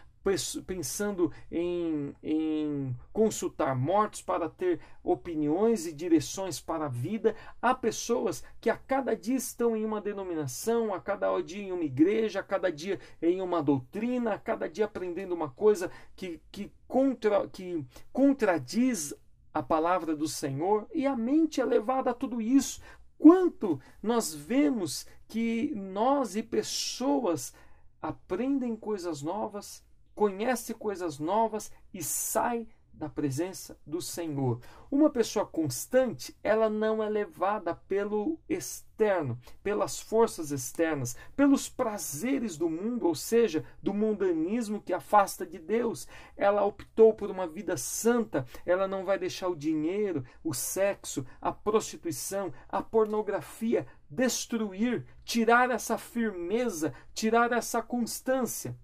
pensando 0.66 1.32
em, 1.50 2.14
em 2.22 2.96
consultar 3.12 3.76
mortos 3.76 4.22
para 4.22 4.48
ter 4.48 4.80
opiniões 5.02 5.86
e 5.86 5.92
direções 5.92 6.60
para 6.60 6.86
a 6.86 6.88
vida. 6.88 7.34
Há 7.62 7.74
pessoas 7.74 8.42
que 8.60 8.68
a 8.68 8.76
cada 8.76 9.14
dia 9.14 9.36
estão 9.36 9.76
em 9.76 9.84
uma 9.84 10.00
denominação, 10.00 10.92
a 10.92 11.00
cada 11.00 11.40
dia 11.40 11.62
em 11.62 11.72
uma 11.72 11.84
igreja, 11.84 12.40
a 12.40 12.42
cada 12.42 12.72
dia 12.72 12.98
em 13.22 13.40
uma 13.40 13.62
doutrina, 13.62 14.34
a 14.34 14.38
cada 14.38 14.68
dia 14.68 14.86
aprendendo 14.86 15.34
uma 15.34 15.50
coisa 15.50 15.90
que, 16.16 16.40
que, 16.50 16.72
contra, 16.88 17.46
que 17.48 17.84
contradiz 18.12 19.14
a 19.54 19.62
palavra 19.62 20.14
do 20.14 20.28
Senhor 20.28 20.86
e 20.92 21.06
a 21.06 21.16
mente 21.16 21.60
é 21.60 21.64
levada 21.64 22.10
a 22.10 22.14
tudo 22.14 22.40
isso. 22.40 22.80
Quanto 23.18 23.80
nós 24.02 24.34
vemos 24.34 25.06
que 25.28 25.72
nós 25.74 26.36
e 26.36 26.42
pessoas 26.42 27.54
aprendem 28.02 28.76
coisas 28.76 29.22
novas, 29.22 29.85
conhece 30.16 30.72
coisas 30.72 31.18
novas 31.18 31.70
e 31.92 32.02
sai 32.02 32.66
da 32.90 33.10
presença 33.10 33.78
do 33.86 34.00
Senhor. 34.00 34.58
Uma 34.90 35.10
pessoa 35.10 35.44
constante, 35.44 36.34
ela 36.42 36.70
não 36.70 37.02
é 37.02 37.08
levada 37.10 37.74
pelo 37.74 38.40
externo, 38.48 39.38
pelas 39.62 40.00
forças 40.00 40.50
externas, 40.50 41.14
pelos 41.36 41.68
prazeres 41.68 42.56
do 42.56 42.70
mundo, 42.70 43.06
ou 43.06 43.14
seja, 43.14 43.66
do 43.82 43.92
mundanismo 43.92 44.80
que 44.80 44.94
afasta 44.94 45.44
de 45.44 45.58
Deus. 45.58 46.08
Ela 46.34 46.64
optou 46.64 47.12
por 47.12 47.30
uma 47.30 47.46
vida 47.46 47.76
santa, 47.76 48.46
ela 48.64 48.88
não 48.88 49.04
vai 49.04 49.18
deixar 49.18 49.48
o 49.48 49.56
dinheiro, 49.56 50.24
o 50.42 50.54
sexo, 50.54 51.26
a 51.38 51.52
prostituição, 51.52 52.50
a 52.66 52.80
pornografia 52.80 53.86
destruir, 54.08 55.04
tirar 55.22 55.70
essa 55.70 55.98
firmeza, 55.98 56.94
tirar 57.12 57.52
essa 57.52 57.82
constância. 57.82 58.74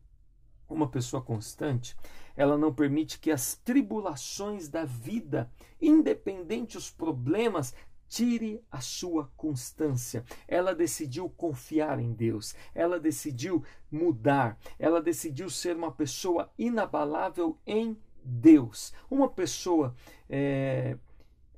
Uma 0.72 0.88
pessoa 0.88 1.22
constante, 1.22 1.96
ela 2.36 2.56
não 2.56 2.72
permite 2.72 3.18
que 3.18 3.30
as 3.30 3.54
tribulações 3.56 4.68
da 4.68 4.84
vida, 4.84 5.50
independente 5.80 6.78
os 6.78 6.90
problemas, 6.90 7.74
tire 8.08 8.62
a 8.70 8.80
sua 8.80 9.30
constância. 9.36 10.24
Ela 10.46 10.74
decidiu 10.74 11.30
confiar 11.30 11.98
em 11.98 12.12
Deus, 12.12 12.54
ela 12.74 13.00
decidiu 13.00 13.64
mudar, 13.90 14.58
ela 14.78 15.00
decidiu 15.00 15.48
ser 15.48 15.76
uma 15.76 15.90
pessoa 15.90 16.50
inabalável 16.58 17.58
em 17.66 17.96
Deus. 18.22 18.92
Uma 19.10 19.28
pessoa 19.28 19.94
é, 20.28 20.98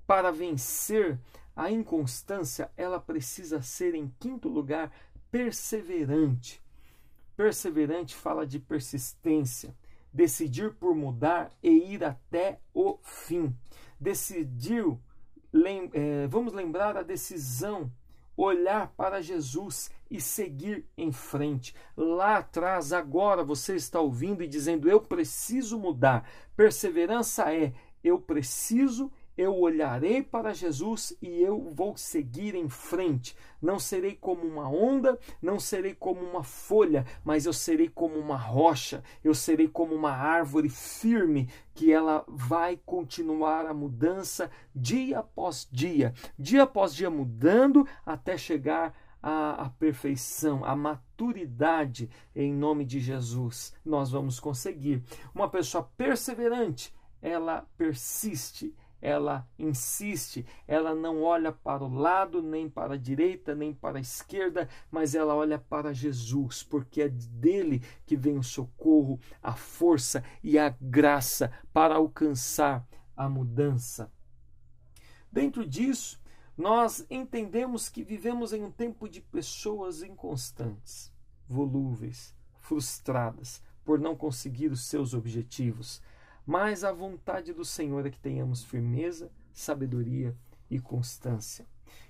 para 0.07 0.31
vencer 0.31 1.19
a 1.57 1.71
inconstância, 1.71 2.71
ela 2.77 3.01
precisa 3.01 3.63
ser, 3.63 3.95
em 3.95 4.13
quinto 4.19 4.49
lugar, 4.49 4.93
perseverante. 5.31 6.64
Perseverante 7.37 8.15
fala 8.15 8.47
de 8.47 8.59
persistência 8.59 9.75
decidir 10.15 10.73
por 10.75 10.95
mudar 10.95 11.51
e 11.61 11.69
ir 11.69 12.05
até 12.05 12.61
o 12.73 12.99
fim. 13.03 13.53
Decidiu, 13.99 15.01
lem, 15.53 15.91
é, 15.93 16.29
vamos 16.29 16.53
lembrar 16.53 16.97
a 16.97 17.03
decisão, 17.03 17.91
olhar 18.37 18.93
para 18.97 19.21
Jesus 19.21 19.91
e 20.09 20.21
seguir 20.21 20.87
em 20.97 21.11
frente. 21.11 21.75
Lá 21.97 22.37
atrás, 22.37 22.93
agora 22.93 23.43
você 23.43 23.75
está 23.75 24.01
ouvindo 24.01 24.45
e 24.45 24.47
dizendo: 24.47 24.89
Eu 24.89 25.01
preciso 25.01 25.79
mudar. 25.79 26.29
Perseverança 26.57 27.53
é: 27.53 27.73
eu 28.05 28.21
preciso 28.21 29.11
eu 29.37 29.57
olharei 29.57 30.23
para 30.23 30.55
Jesus 30.55 31.17
e 31.21 31.43
eu 31.43 31.71
vou 31.73 31.97
seguir 31.97 32.55
em 32.55 32.69
frente. 32.69 33.37
Não 33.61 33.79
serei 33.79 34.15
como 34.15 34.43
uma 34.43 34.69
onda, 34.69 35.19
não 35.43 35.59
serei 35.59 35.95
como 35.95 36.21
uma 36.21 36.43
folha, 36.43 37.05
mas 37.25 37.47
eu 37.47 37.53
serei 37.53 37.89
como 37.89 38.17
uma 38.19 38.37
rocha, 38.37 39.03
eu 39.23 39.35
serei 39.35 39.69
como 39.69 39.95
uma 39.95 40.13
árvore 40.13 40.69
firme 40.69 41.49
que 41.75 41.93
ela 41.93 42.25
vai 42.29 42.79
continuar 42.85 43.67
a 43.67 43.75
mudança 43.75 44.51
dia 44.75 45.19
após 45.19 45.69
dia, 45.71 46.15
dia 46.39 46.63
após 46.63 46.95
dia 46.95 47.11
mudando 47.11 47.87
até 48.07 48.39
chegar 48.39 48.95
à, 49.25 49.65
à 49.65 49.71
perfeição, 49.71 50.65
à 50.65 50.77
maturidade 50.77 52.11
em 52.37 52.53
nome 52.53 52.85
de 52.85 53.01
Jesus. 53.01 53.73
Nós 53.85 54.11
vamos 54.11 54.39
conseguir. 54.39 55.03
Uma 55.35 55.49
pessoa 55.49 55.91
perseverante, 55.97 56.95
ela 57.23 57.67
persiste 57.79 58.75
ela 59.05 59.47
insiste, 59.59 60.47
ela 60.67 60.95
não 60.95 61.23
olha 61.23 61.53
para 61.53 61.85
o 61.85 61.95
lado, 61.95 62.43
nem 62.43 62.71
para 62.71 62.95
a 62.95 62.97
direita, 62.97 63.55
nem 63.55 63.71
para 63.71 63.99
a 63.99 64.01
esquerda, 64.01 64.67
mas 64.91 65.15
ela 65.15 65.35
olha 65.35 65.59
para 65.59 65.93
Jesus, 65.93 66.63
porque 66.63 67.03
é 67.03 67.09
dele 67.11 67.83
que 68.07 68.17
vem 68.17 68.39
o 68.39 68.43
socorro, 68.43 69.21
a 69.43 69.53
força 69.53 70.25
e 70.43 70.59
a 70.59 70.75
graça 70.81 71.53
para 71.71 71.97
alcançar 71.97 72.89
a 73.15 73.29
mudança. 73.29 74.11
Dentro 75.31 75.69
disso, 75.69 76.19
nós 76.57 77.05
entendemos 77.11 77.91
que 77.91 78.03
vivemos 78.03 78.55
em 78.55 78.65
um 78.65 78.71
tempo 78.71 79.07
de 79.07 79.21
pessoas 79.21 80.03
inconstantes, 80.03 81.13
volúveis, 81.47 82.35
frustradas 82.57 83.63
por 83.85 83.99
não 83.99 84.17
conseguir 84.17 84.73
os 84.73 84.87
seus 84.87 85.13
objetivos 85.13 86.01
mas 86.47 86.85
a 86.85 86.93
vontade 86.93 87.53
do 87.53 87.65
Senhor 87.65 88.07
é 88.07 88.11
que 88.11 88.19
tenhamos 88.19 88.63
firmeza, 88.63 89.31
sabedoria 89.53 90.37
e 90.71 90.79
constância. 90.79 91.67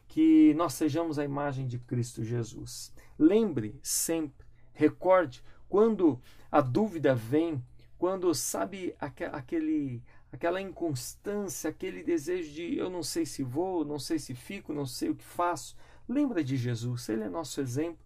Que 0.08 0.52
nós 0.54 0.74
sejamos 0.74 1.18
a 1.18 1.24
imagem 1.24 1.66
de 1.66 1.78
Cristo 1.78 2.24
Jesus. 2.24 2.92
Lembre 3.18 3.78
sempre, 3.82 4.46
recorde, 4.72 5.42
quando 5.68 6.20
a 6.50 6.60
dúvida 6.60 7.14
vem, 7.14 7.62
quando 7.98 8.34
sabe 8.34 8.94
aquele 9.00 10.02
aquela 10.30 10.60
inconstância, 10.60 11.70
aquele 11.70 12.02
desejo 12.02 12.52
de 12.52 12.76
eu 12.76 12.90
não 12.90 13.04
sei 13.04 13.24
se 13.24 13.44
vou, 13.44 13.84
não 13.84 14.00
sei 14.00 14.18
se 14.18 14.34
fico, 14.34 14.72
não 14.72 14.84
sei 14.84 15.10
o 15.10 15.14
que 15.14 15.24
faço. 15.24 15.76
Lembra 16.08 16.42
de 16.42 16.56
Jesus, 16.56 17.08
ele 17.08 17.22
é 17.22 17.28
nosso 17.28 17.60
exemplo. 17.60 18.04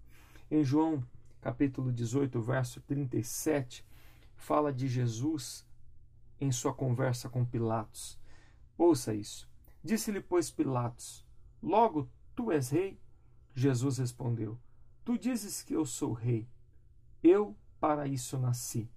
Em 0.50 0.62
João, 0.62 1.02
capítulo 1.40 1.90
18, 1.90 2.38
verso 2.42 2.82
37, 2.82 3.82
fala 4.36 4.70
de 4.70 4.86
Jesus 4.86 5.66
em 6.40 6.52
sua 6.52 6.72
conversa 6.72 7.28
com 7.28 7.44
Pilatos. 7.44 8.18
Ouça 8.76 9.14
isso. 9.14 9.48
Disse-lhe, 9.82 10.20
pois, 10.20 10.50
Pilatos: 10.50 11.24
Logo 11.62 12.08
tu 12.34 12.52
és 12.52 12.70
rei? 12.70 13.00
Jesus 13.54 13.98
respondeu: 13.98 14.58
Tu 15.04 15.18
dizes 15.18 15.62
que 15.62 15.74
eu 15.74 15.84
sou 15.84 16.12
rei. 16.12 16.48
Eu 17.22 17.56
para 17.80 18.06
isso 18.06 18.38
nasci, 18.38 18.88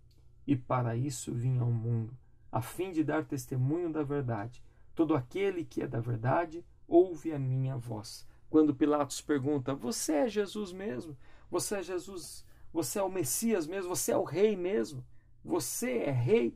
e 0.46 0.56
para 0.56 0.96
isso 0.96 1.34
vim 1.34 1.58
ao 1.60 1.72
mundo, 1.72 2.16
a 2.52 2.62
fim 2.62 2.92
de 2.92 3.04
dar 3.04 3.26
testemunho 3.26 3.92
da 3.92 4.04
verdade. 4.04 4.64
Todo 4.94 5.16
aquele 5.16 5.64
que 5.64 5.82
é 5.82 5.88
da 5.88 6.00
verdade 6.00 6.64
ouve 6.88 7.32
a 7.32 7.40
minha 7.40 7.78
voz. 7.78 8.28
Quando 8.50 8.76
Pilatos 8.76 9.22
pergunta: 9.22 9.74
Você 9.74 10.14
é 10.14 10.30
Jesus 10.30 10.72
mesmo? 10.72 11.18
Você 11.50 11.78
é 11.78 11.84
Jesus? 11.84 12.46
Você 12.74 13.00
é 13.00 13.04
o 13.04 13.10
Messias 13.10 13.66
mesmo? 13.66 13.96
Você 13.96 14.12
é 14.12 14.18
o 14.18 14.24
rei 14.24 14.56
mesmo? 14.56 15.04
Você 15.44 16.00
é 16.00 16.12
rei? 16.12 16.56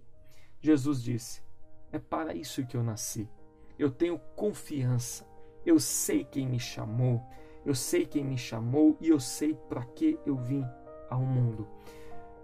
Jesus 0.66 1.04
disse: 1.04 1.44
É 1.92 2.00
para 2.00 2.34
isso 2.34 2.66
que 2.66 2.76
eu 2.76 2.84
nasci. 2.84 3.30
Eu 3.78 3.92
tenho 3.92 4.20
confiança. 4.36 5.26
Eu 5.64 5.80
sei 5.80 6.24
quem 6.24 6.48
me 6.48 6.60
chamou. 6.60 7.22
Eu 7.64 7.76
sei 7.76 8.06
quem 8.06 8.24
me 8.24 8.38
chamou 8.38 8.98
e 9.00 9.10
eu 9.10 9.20
sei 9.20 9.54
para 9.54 9.86
que 9.86 10.20
eu 10.26 10.36
vim 10.36 10.66
ao 11.10 11.22
mundo. 11.22 11.68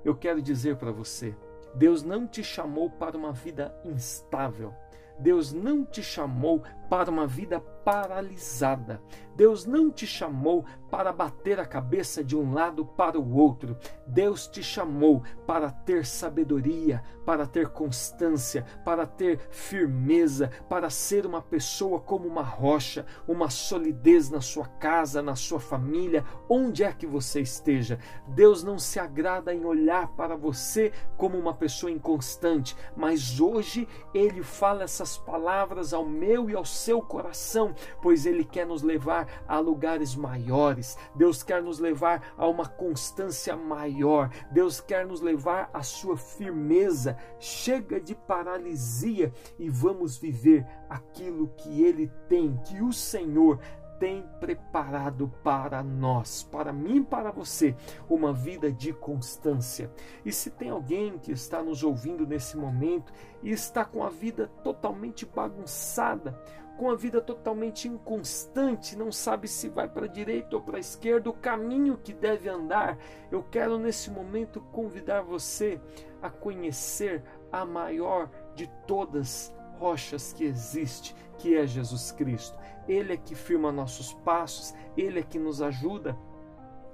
Eu 0.05 0.15
quero 0.15 0.41
dizer 0.41 0.77
para 0.77 0.91
você: 0.91 1.35
Deus 1.73 2.03
não 2.03 2.27
te 2.27 2.43
chamou 2.43 2.91
para 2.91 3.17
uma 3.17 3.31
vida 3.31 3.75
instável. 3.83 4.73
Deus 5.19 5.51
não 5.51 5.83
te 5.83 6.03
chamou 6.03 6.63
para 6.91 7.09
uma 7.09 7.25
vida 7.25 7.61
paralisada. 7.85 9.01
Deus 9.33 9.65
não 9.65 9.89
te 9.89 10.05
chamou 10.05 10.65
para 10.89 11.13
bater 11.13 11.57
a 11.57 11.65
cabeça 11.65 12.21
de 12.21 12.35
um 12.35 12.53
lado 12.53 12.85
para 12.85 13.17
o 13.17 13.33
outro. 13.33 13.77
Deus 14.05 14.45
te 14.45 14.61
chamou 14.61 15.23
para 15.47 15.71
ter 15.71 16.05
sabedoria, 16.05 17.01
para 17.25 17.47
ter 17.47 17.69
constância, 17.69 18.65
para 18.83 19.05
ter 19.07 19.39
firmeza, 19.49 20.51
para 20.67 20.89
ser 20.89 21.25
uma 21.25 21.41
pessoa 21.41 22.01
como 22.01 22.27
uma 22.27 22.43
rocha, 22.43 23.05
uma 23.25 23.49
solidez 23.49 24.29
na 24.29 24.41
sua 24.41 24.67
casa, 24.67 25.21
na 25.21 25.35
sua 25.35 25.61
família, 25.61 26.25
onde 26.49 26.83
é 26.83 26.91
que 26.91 27.07
você 27.07 27.39
esteja. 27.39 27.97
Deus 28.27 28.63
não 28.63 28.77
se 28.77 28.99
agrada 28.99 29.53
em 29.53 29.63
olhar 29.63 30.09
para 30.09 30.35
você 30.35 30.91
como 31.15 31.37
uma 31.37 31.53
pessoa 31.53 31.89
inconstante, 31.89 32.75
mas 32.97 33.39
hoje 33.39 33.87
ele 34.13 34.43
fala 34.43 34.83
essas 34.83 35.17
palavras 35.17 35.93
ao 35.93 36.05
meu 36.05 36.49
e 36.49 36.55
ao 36.55 36.65
seu 36.83 37.01
coração, 37.01 37.73
pois 38.01 38.25
ele 38.25 38.43
quer 38.43 38.65
nos 38.65 38.81
levar 38.81 39.43
a 39.47 39.59
lugares 39.59 40.15
maiores. 40.15 40.97
Deus 41.15 41.43
quer 41.43 41.61
nos 41.61 41.79
levar 41.79 42.33
a 42.37 42.47
uma 42.47 42.67
constância 42.67 43.55
maior. 43.55 44.29
Deus 44.51 44.79
quer 44.79 45.05
nos 45.05 45.21
levar 45.21 45.69
à 45.73 45.83
sua 45.83 46.17
firmeza. 46.17 47.17
Chega 47.39 47.99
de 47.99 48.15
paralisia 48.15 49.33
e 49.59 49.69
vamos 49.69 50.17
viver 50.17 50.65
aquilo 50.89 51.49
que 51.57 51.83
ele 51.83 52.11
tem, 52.27 52.57
que 52.65 52.81
o 52.81 52.91
Senhor 52.91 53.59
tem 54.01 54.27
preparado 54.39 55.31
para 55.43 55.83
nós, 55.83 56.41
para 56.41 56.73
mim 56.73 56.95
e 56.95 57.03
para 57.03 57.29
você, 57.29 57.75
uma 58.09 58.33
vida 58.33 58.71
de 58.71 58.91
constância. 58.91 59.91
E 60.25 60.31
se 60.31 60.49
tem 60.49 60.71
alguém 60.71 61.19
que 61.19 61.31
está 61.31 61.61
nos 61.61 61.83
ouvindo 61.83 62.25
nesse 62.25 62.57
momento 62.57 63.13
e 63.43 63.51
está 63.51 63.85
com 63.85 64.03
a 64.03 64.09
vida 64.09 64.47
totalmente 64.63 65.23
bagunçada, 65.23 66.35
com 66.81 66.89
a 66.89 66.95
vida 66.95 67.21
totalmente 67.21 67.87
inconstante, 67.87 68.97
não 68.97 69.11
sabe 69.11 69.47
se 69.47 69.69
vai 69.69 69.87
para 69.87 70.07
a 70.07 70.09
direita 70.09 70.55
ou 70.55 70.63
para 70.63 70.77
a 70.77 70.79
esquerda, 70.79 71.29
o 71.29 71.33
caminho 71.33 71.95
que 71.95 72.11
deve 72.11 72.49
andar, 72.49 72.97
eu 73.31 73.43
quero 73.43 73.77
nesse 73.77 74.09
momento 74.09 74.59
convidar 74.71 75.21
você 75.21 75.79
a 76.23 76.27
conhecer 76.27 77.23
a 77.51 77.63
maior 77.63 78.31
de 78.55 78.65
todas 78.87 79.53
rochas 79.77 80.33
que 80.33 80.43
existe, 80.43 81.15
que 81.37 81.55
é 81.55 81.67
Jesus 81.67 82.11
Cristo. 82.11 82.57
Ele 82.87 83.13
é 83.13 83.17
que 83.17 83.35
firma 83.35 83.71
nossos 83.71 84.15
passos, 84.15 84.73
ele 84.97 85.19
é 85.19 85.23
que 85.23 85.37
nos 85.37 85.61
ajuda. 85.61 86.17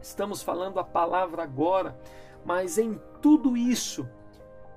Estamos 0.02 0.44
falando 0.44 0.82
a 0.82 0.84
palavra 0.84 1.44
agora, 1.44 1.98
mas 2.44 2.78
em 2.78 3.00
tudo 3.22 3.56
isso 3.56 4.06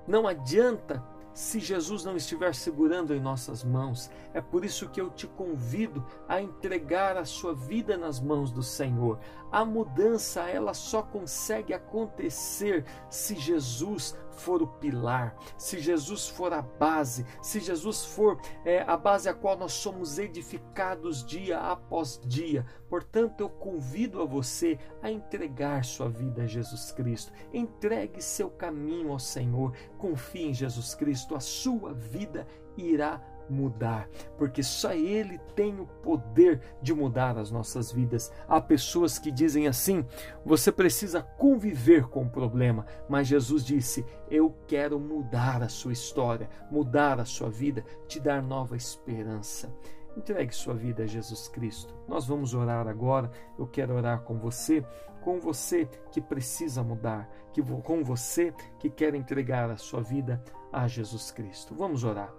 não 0.07 0.25
adianta 0.25 1.03
se 1.33 1.59
Jesus 1.59 2.03
não 2.03 2.15
estiver 2.15 2.53
segurando 2.53 3.13
em 3.13 3.19
nossas 3.19 3.63
mãos. 3.63 4.09
É 4.33 4.41
por 4.41 4.65
isso 4.65 4.89
que 4.89 4.99
eu 4.99 5.09
te 5.09 5.27
convido 5.27 6.05
a 6.27 6.41
entregar 6.41 7.17
a 7.17 7.25
sua 7.25 7.53
vida 7.53 7.97
nas 7.97 8.19
mãos 8.19 8.51
do 8.51 8.63
Senhor. 8.63 9.19
A 9.51 9.65
mudança 9.65 10.41
ela 10.41 10.73
só 10.73 11.01
consegue 11.01 11.73
acontecer 11.73 12.85
se 13.09 13.35
Jesus 13.35 14.15
for 14.41 14.61
o 14.61 14.67
pilar, 14.67 15.35
se 15.57 15.79
Jesus 15.79 16.27
for 16.27 16.51
a 16.51 16.61
base, 16.61 17.25
se 17.41 17.59
Jesus 17.59 18.03
for 18.05 18.39
é, 18.65 18.81
a 18.81 18.97
base 18.97 19.29
a 19.29 19.33
qual 19.33 19.57
nós 19.57 19.73
somos 19.73 20.17
edificados 20.17 21.23
dia 21.23 21.59
após 21.59 22.19
dia. 22.25 22.65
Portanto, 22.89 23.41
eu 23.41 23.49
convido 23.49 24.21
a 24.21 24.25
você 24.25 24.79
a 25.01 25.11
entregar 25.11 25.85
sua 25.85 26.09
vida 26.09 26.43
a 26.43 26.47
Jesus 26.47 26.91
Cristo. 26.91 27.31
Entregue 27.53 28.21
seu 28.21 28.49
caminho 28.49 29.11
ao 29.11 29.19
Senhor. 29.19 29.73
Confie 29.97 30.49
em 30.49 30.53
Jesus 30.53 30.95
Cristo. 30.95 31.35
A 31.35 31.39
sua 31.39 31.93
vida 31.93 32.47
irá 32.75 33.21
mudar, 33.51 34.09
porque 34.37 34.63
só 34.63 34.93
Ele 34.93 35.37
tem 35.55 35.79
o 35.79 35.85
poder 35.85 36.61
de 36.81 36.93
mudar 36.93 37.37
as 37.37 37.51
nossas 37.51 37.91
vidas. 37.91 38.31
Há 38.47 38.59
pessoas 38.61 39.19
que 39.19 39.29
dizem 39.29 39.67
assim: 39.67 40.05
você 40.43 40.71
precisa 40.71 41.21
conviver 41.21 42.07
com 42.07 42.23
o 42.23 42.29
problema, 42.29 42.85
mas 43.07 43.27
Jesus 43.27 43.63
disse: 43.63 44.05
Eu 44.29 44.55
quero 44.67 44.99
mudar 44.99 45.61
a 45.61 45.69
sua 45.69 45.93
história, 45.93 46.49
mudar 46.71 47.19
a 47.19 47.25
sua 47.25 47.49
vida, 47.49 47.83
te 48.07 48.19
dar 48.19 48.41
nova 48.41 48.75
esperança. 48.75 49.71
Entregue 50.15 50.53
sua 50.53 50.73
vida 50.73 51.03
a 51.03 51.07
Jesus 51.07 51.47
Cristo. 51.47 51.95
Nós 52.07 52.27
vamos 52.27 52.53
orar 52.53 52.87
agora. 52.87 53.31
Eu 53.57 53.65
quero 53.65 53.95
orar 53.95 54.21
com 54.21 54.37
você, 54.37 54.85
com 55.21 55.39
você 55.39 55.87
que 56.11 56.19
precisa 56.19 56.83
mudar, 56.83 57.29
que 57.53 57.61
com 57.61 58.03
você 58.03 58.53
que 58.77 58.89
quer 58.89 59.15
entregar 59.15 59.69
a 59.69 59.77
sua 59.77 60.01
vida 60.01 60.43
a 60.71 60.87
Jesus 60.87 61.31
Cristo. 61.31 61.73
Vamos 61.75 62.03
orar. 62.03 62.33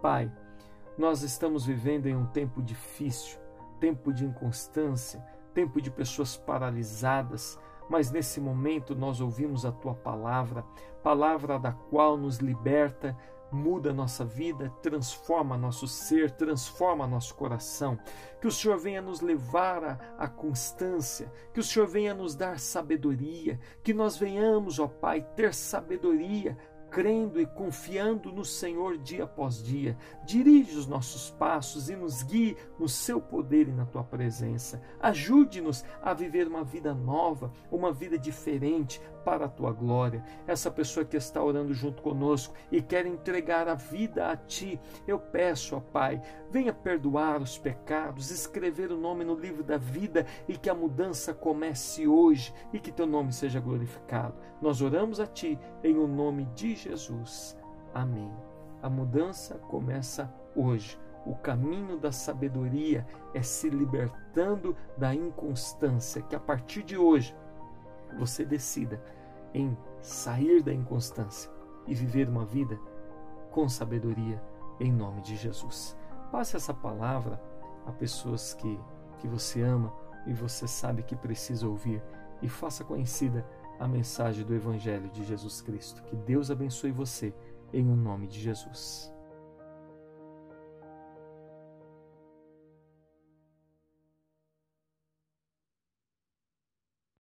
Pai, 0.00 0.32
nós 1.00 1.22
estamos 1.22 1.64
vivendo 1.64 2.08
em 2.08 2.14
um 2.14 2.26
tempo 2.26 2.60
difícil, 2.60 3.40
tempo 3.80 4.12
de 4.12 4.22
inconstância, 4.22 5.18
tempo 5.54 5.80
de 5.80 5.90
pessoas 5.90 6.36
paralisadas, 6.36 7.58
mas 7.88 8.10
nesse 8.10 8.38
momento 8.38 8.94
nós 8.94 9.18
ouvimos 9.18 9.64
a 9.64 9.72
tua 9.72 9.94
palavra, 9.94 10.62
palavra 11.02 11.58
da 11.58 11.72
qual 11.72 12.18
nos 12.18 12.36
liberta, 12.36 13.16
muda 13.50 13.94
nossa 13.94 14.26
vida, 14.26 14.68
transforma 14.82 15.56
nosso 15.56 15.88
ser, 15.88 16.32
transforma 16.32 17.06
nosso 17.06 17.34
coração. 17.34 17.98
Que 18.38 18.46
o 18.46 18.52
Senhor 18.52 18.76
venha 18.76 19.00
nos 19.00 19.22
levar 19.22 20.14
à, 20.18 20.28
constância, 20.28 21.32
que 21.54 21.60
o 21.60 21.64
Senhor 21.64 21.88
venha 21.88 22.12
nos 22.12 22.36
dar 22.36 22.60
sabedoria, 22.60 23.58
que 23.82 23.94
nós 23.94 24.18
venhamos, 24.18 24.78
ó 24.78 24.86
Pai, 24.86 25.22
ter 25.34 25.54
sabedoria 25.54 26.58
crendo 26.90 27.40
e 27.40 27.46
confiando 27.46 28.32
no 28.32 28.44
Senhor 28.44 28.98
dia 28.98 29.24
após 29.24 29.62
dia. 29.62 29.96
Dirige 30.30 30.78
os 30.78 30.86
nossos 30.86 31.28
passos 31.28 31.90
e 31.90 31.96
nos 31.96 32.22
guie 32.22 32.56
no 32.78 32.88
seu 32.88 33.20
poder 33.20 33.66
e 33.66 33.72
na 33.72 33.84
tua 33.84 34.04
presença. 34.04 34.80
Ajude-nos 35.00 35.84
a 36.00 36.14
viver 36.14 36.46
uma 36.46 36.62
vida 36.62 36.94
nova, 36.94 37.52
uma 37.68 37.92
vida 37.92 38.16
diferente 38.16 39.02
para 39.24 39.46
a 39.46 39.48
tua 39.48 39.72
glória. 39.72 40.24
Essa 40.46 40.70
pessoa 40.70 41.04
que 41.04 41.16
está 41.16 41.42
orando 41.42 41.74
junto 41.74 42.00
conosco 42.00 42.54
e 42.70 42.80
quer 42.80 43.06
entregar 43.06 43.66
a 43.66 43.74
vida 43.74 44.30
a 44.30 44.36
ti, 44.36 44.80
eu 45.04 45.18
peço, 45.18 45.74
ó 45.74 45.80
Pai, 45.80 46.22
venha 46.48 46.72
perdoar 46.72 47.42
os 47.42 47.58
pecados, 47.58 48.30
escrever 48.30 48.92
o 48.92 49.00
nome 49.00 49.24
no 49.24 49.34
livro 49.34 49.64
da 49.64 49.78
vida 49.78 50.24
e 50.46 50.56
que 50.56 50.70
a 50.70 50.74
mudança 50.76 51.34
comece 51.34 52.06
hoje 52.06 52.54
e 52.72 52.78
que 52.78 52.92
teu 52.92 53.04
nome 53.04 53.32
seja 53.32 53.58
glorificado. 53.58 54.36
Nós 54.62 54.80
oramos 54.80 55.18
a 55.18 55.26
ti 55.26 55.58
em 55.82 55.96
o 55.96 56.06
nome 56.06 56.44
de 56.54 56.76
Jesus. 56.76 57.58
Amém. 57.92 58.49
A 58.82 58.88
mudança 58.88 59.56
começa 59.56 60.32
hoje. 60.54 60.98
O 61.26 61.34
caminho 61.34 61.98
da 61.98 62.10
sabedoria 62.10 63.06
é 63.34 63.42
se 63.42 63.68
libertando 63.68 64.74
da 64.96 65.14
inconstância, 65.14 66.22
que 66.22 66.34
a 66.34 66.40
partir 66.40 66.82
de 66.82 66.96
hoje 66.96 67.36
você 68.18 68.44
decida 68.44 69.02
em 69.52 69.76
sair 70.00 70.62
da 70.62 70.72
inconstância 70.72 71.50
e 71.86 71.94
viver 71.94 72.28
uma 72.28 72.44
vida 72.44 72.78
com 73.50 73.68
sabedoria 73.68 74.42
em 74.78 74.90
nome 74.90 75.20
de 75.20 75.36
Jesus. 75.36 75.96
Passe 76.32 76.56
essa 76.56 76.72
palavra 76.72 77.40
a 77.86 77.92
pessoas 77.92 78.54
que, 78.54 78.80
que 79.18 79.28
você 79.28 79.62
ama 79.62 79.92
e 80.26 80.32
você 80.32 80.66
sabe 80.66 81.02
que 81.02 81.16
precisa 81.16 81.68
ouvir 81.68 82.02
e 82.40 82.48
faça 82.48 82.84
conhecida 82.84 83.44
a 83.78 83.88
mensagem 83.88 84.44
do 84.44 84.54
Evangelho 84.54 85.08
de 85.10 85.24
Jesus 85.24 85.60
Cristo. 85.60 86.02
Que 86.04 86.16
Deus 86.16 86.50
abençoe 86.50 86.92
você 86.92 87.34
em 87.72 87.88
o 87.88 87.96
nome 87.96 88.26
de 88.26 88.40
Jesus. 88.40 89.12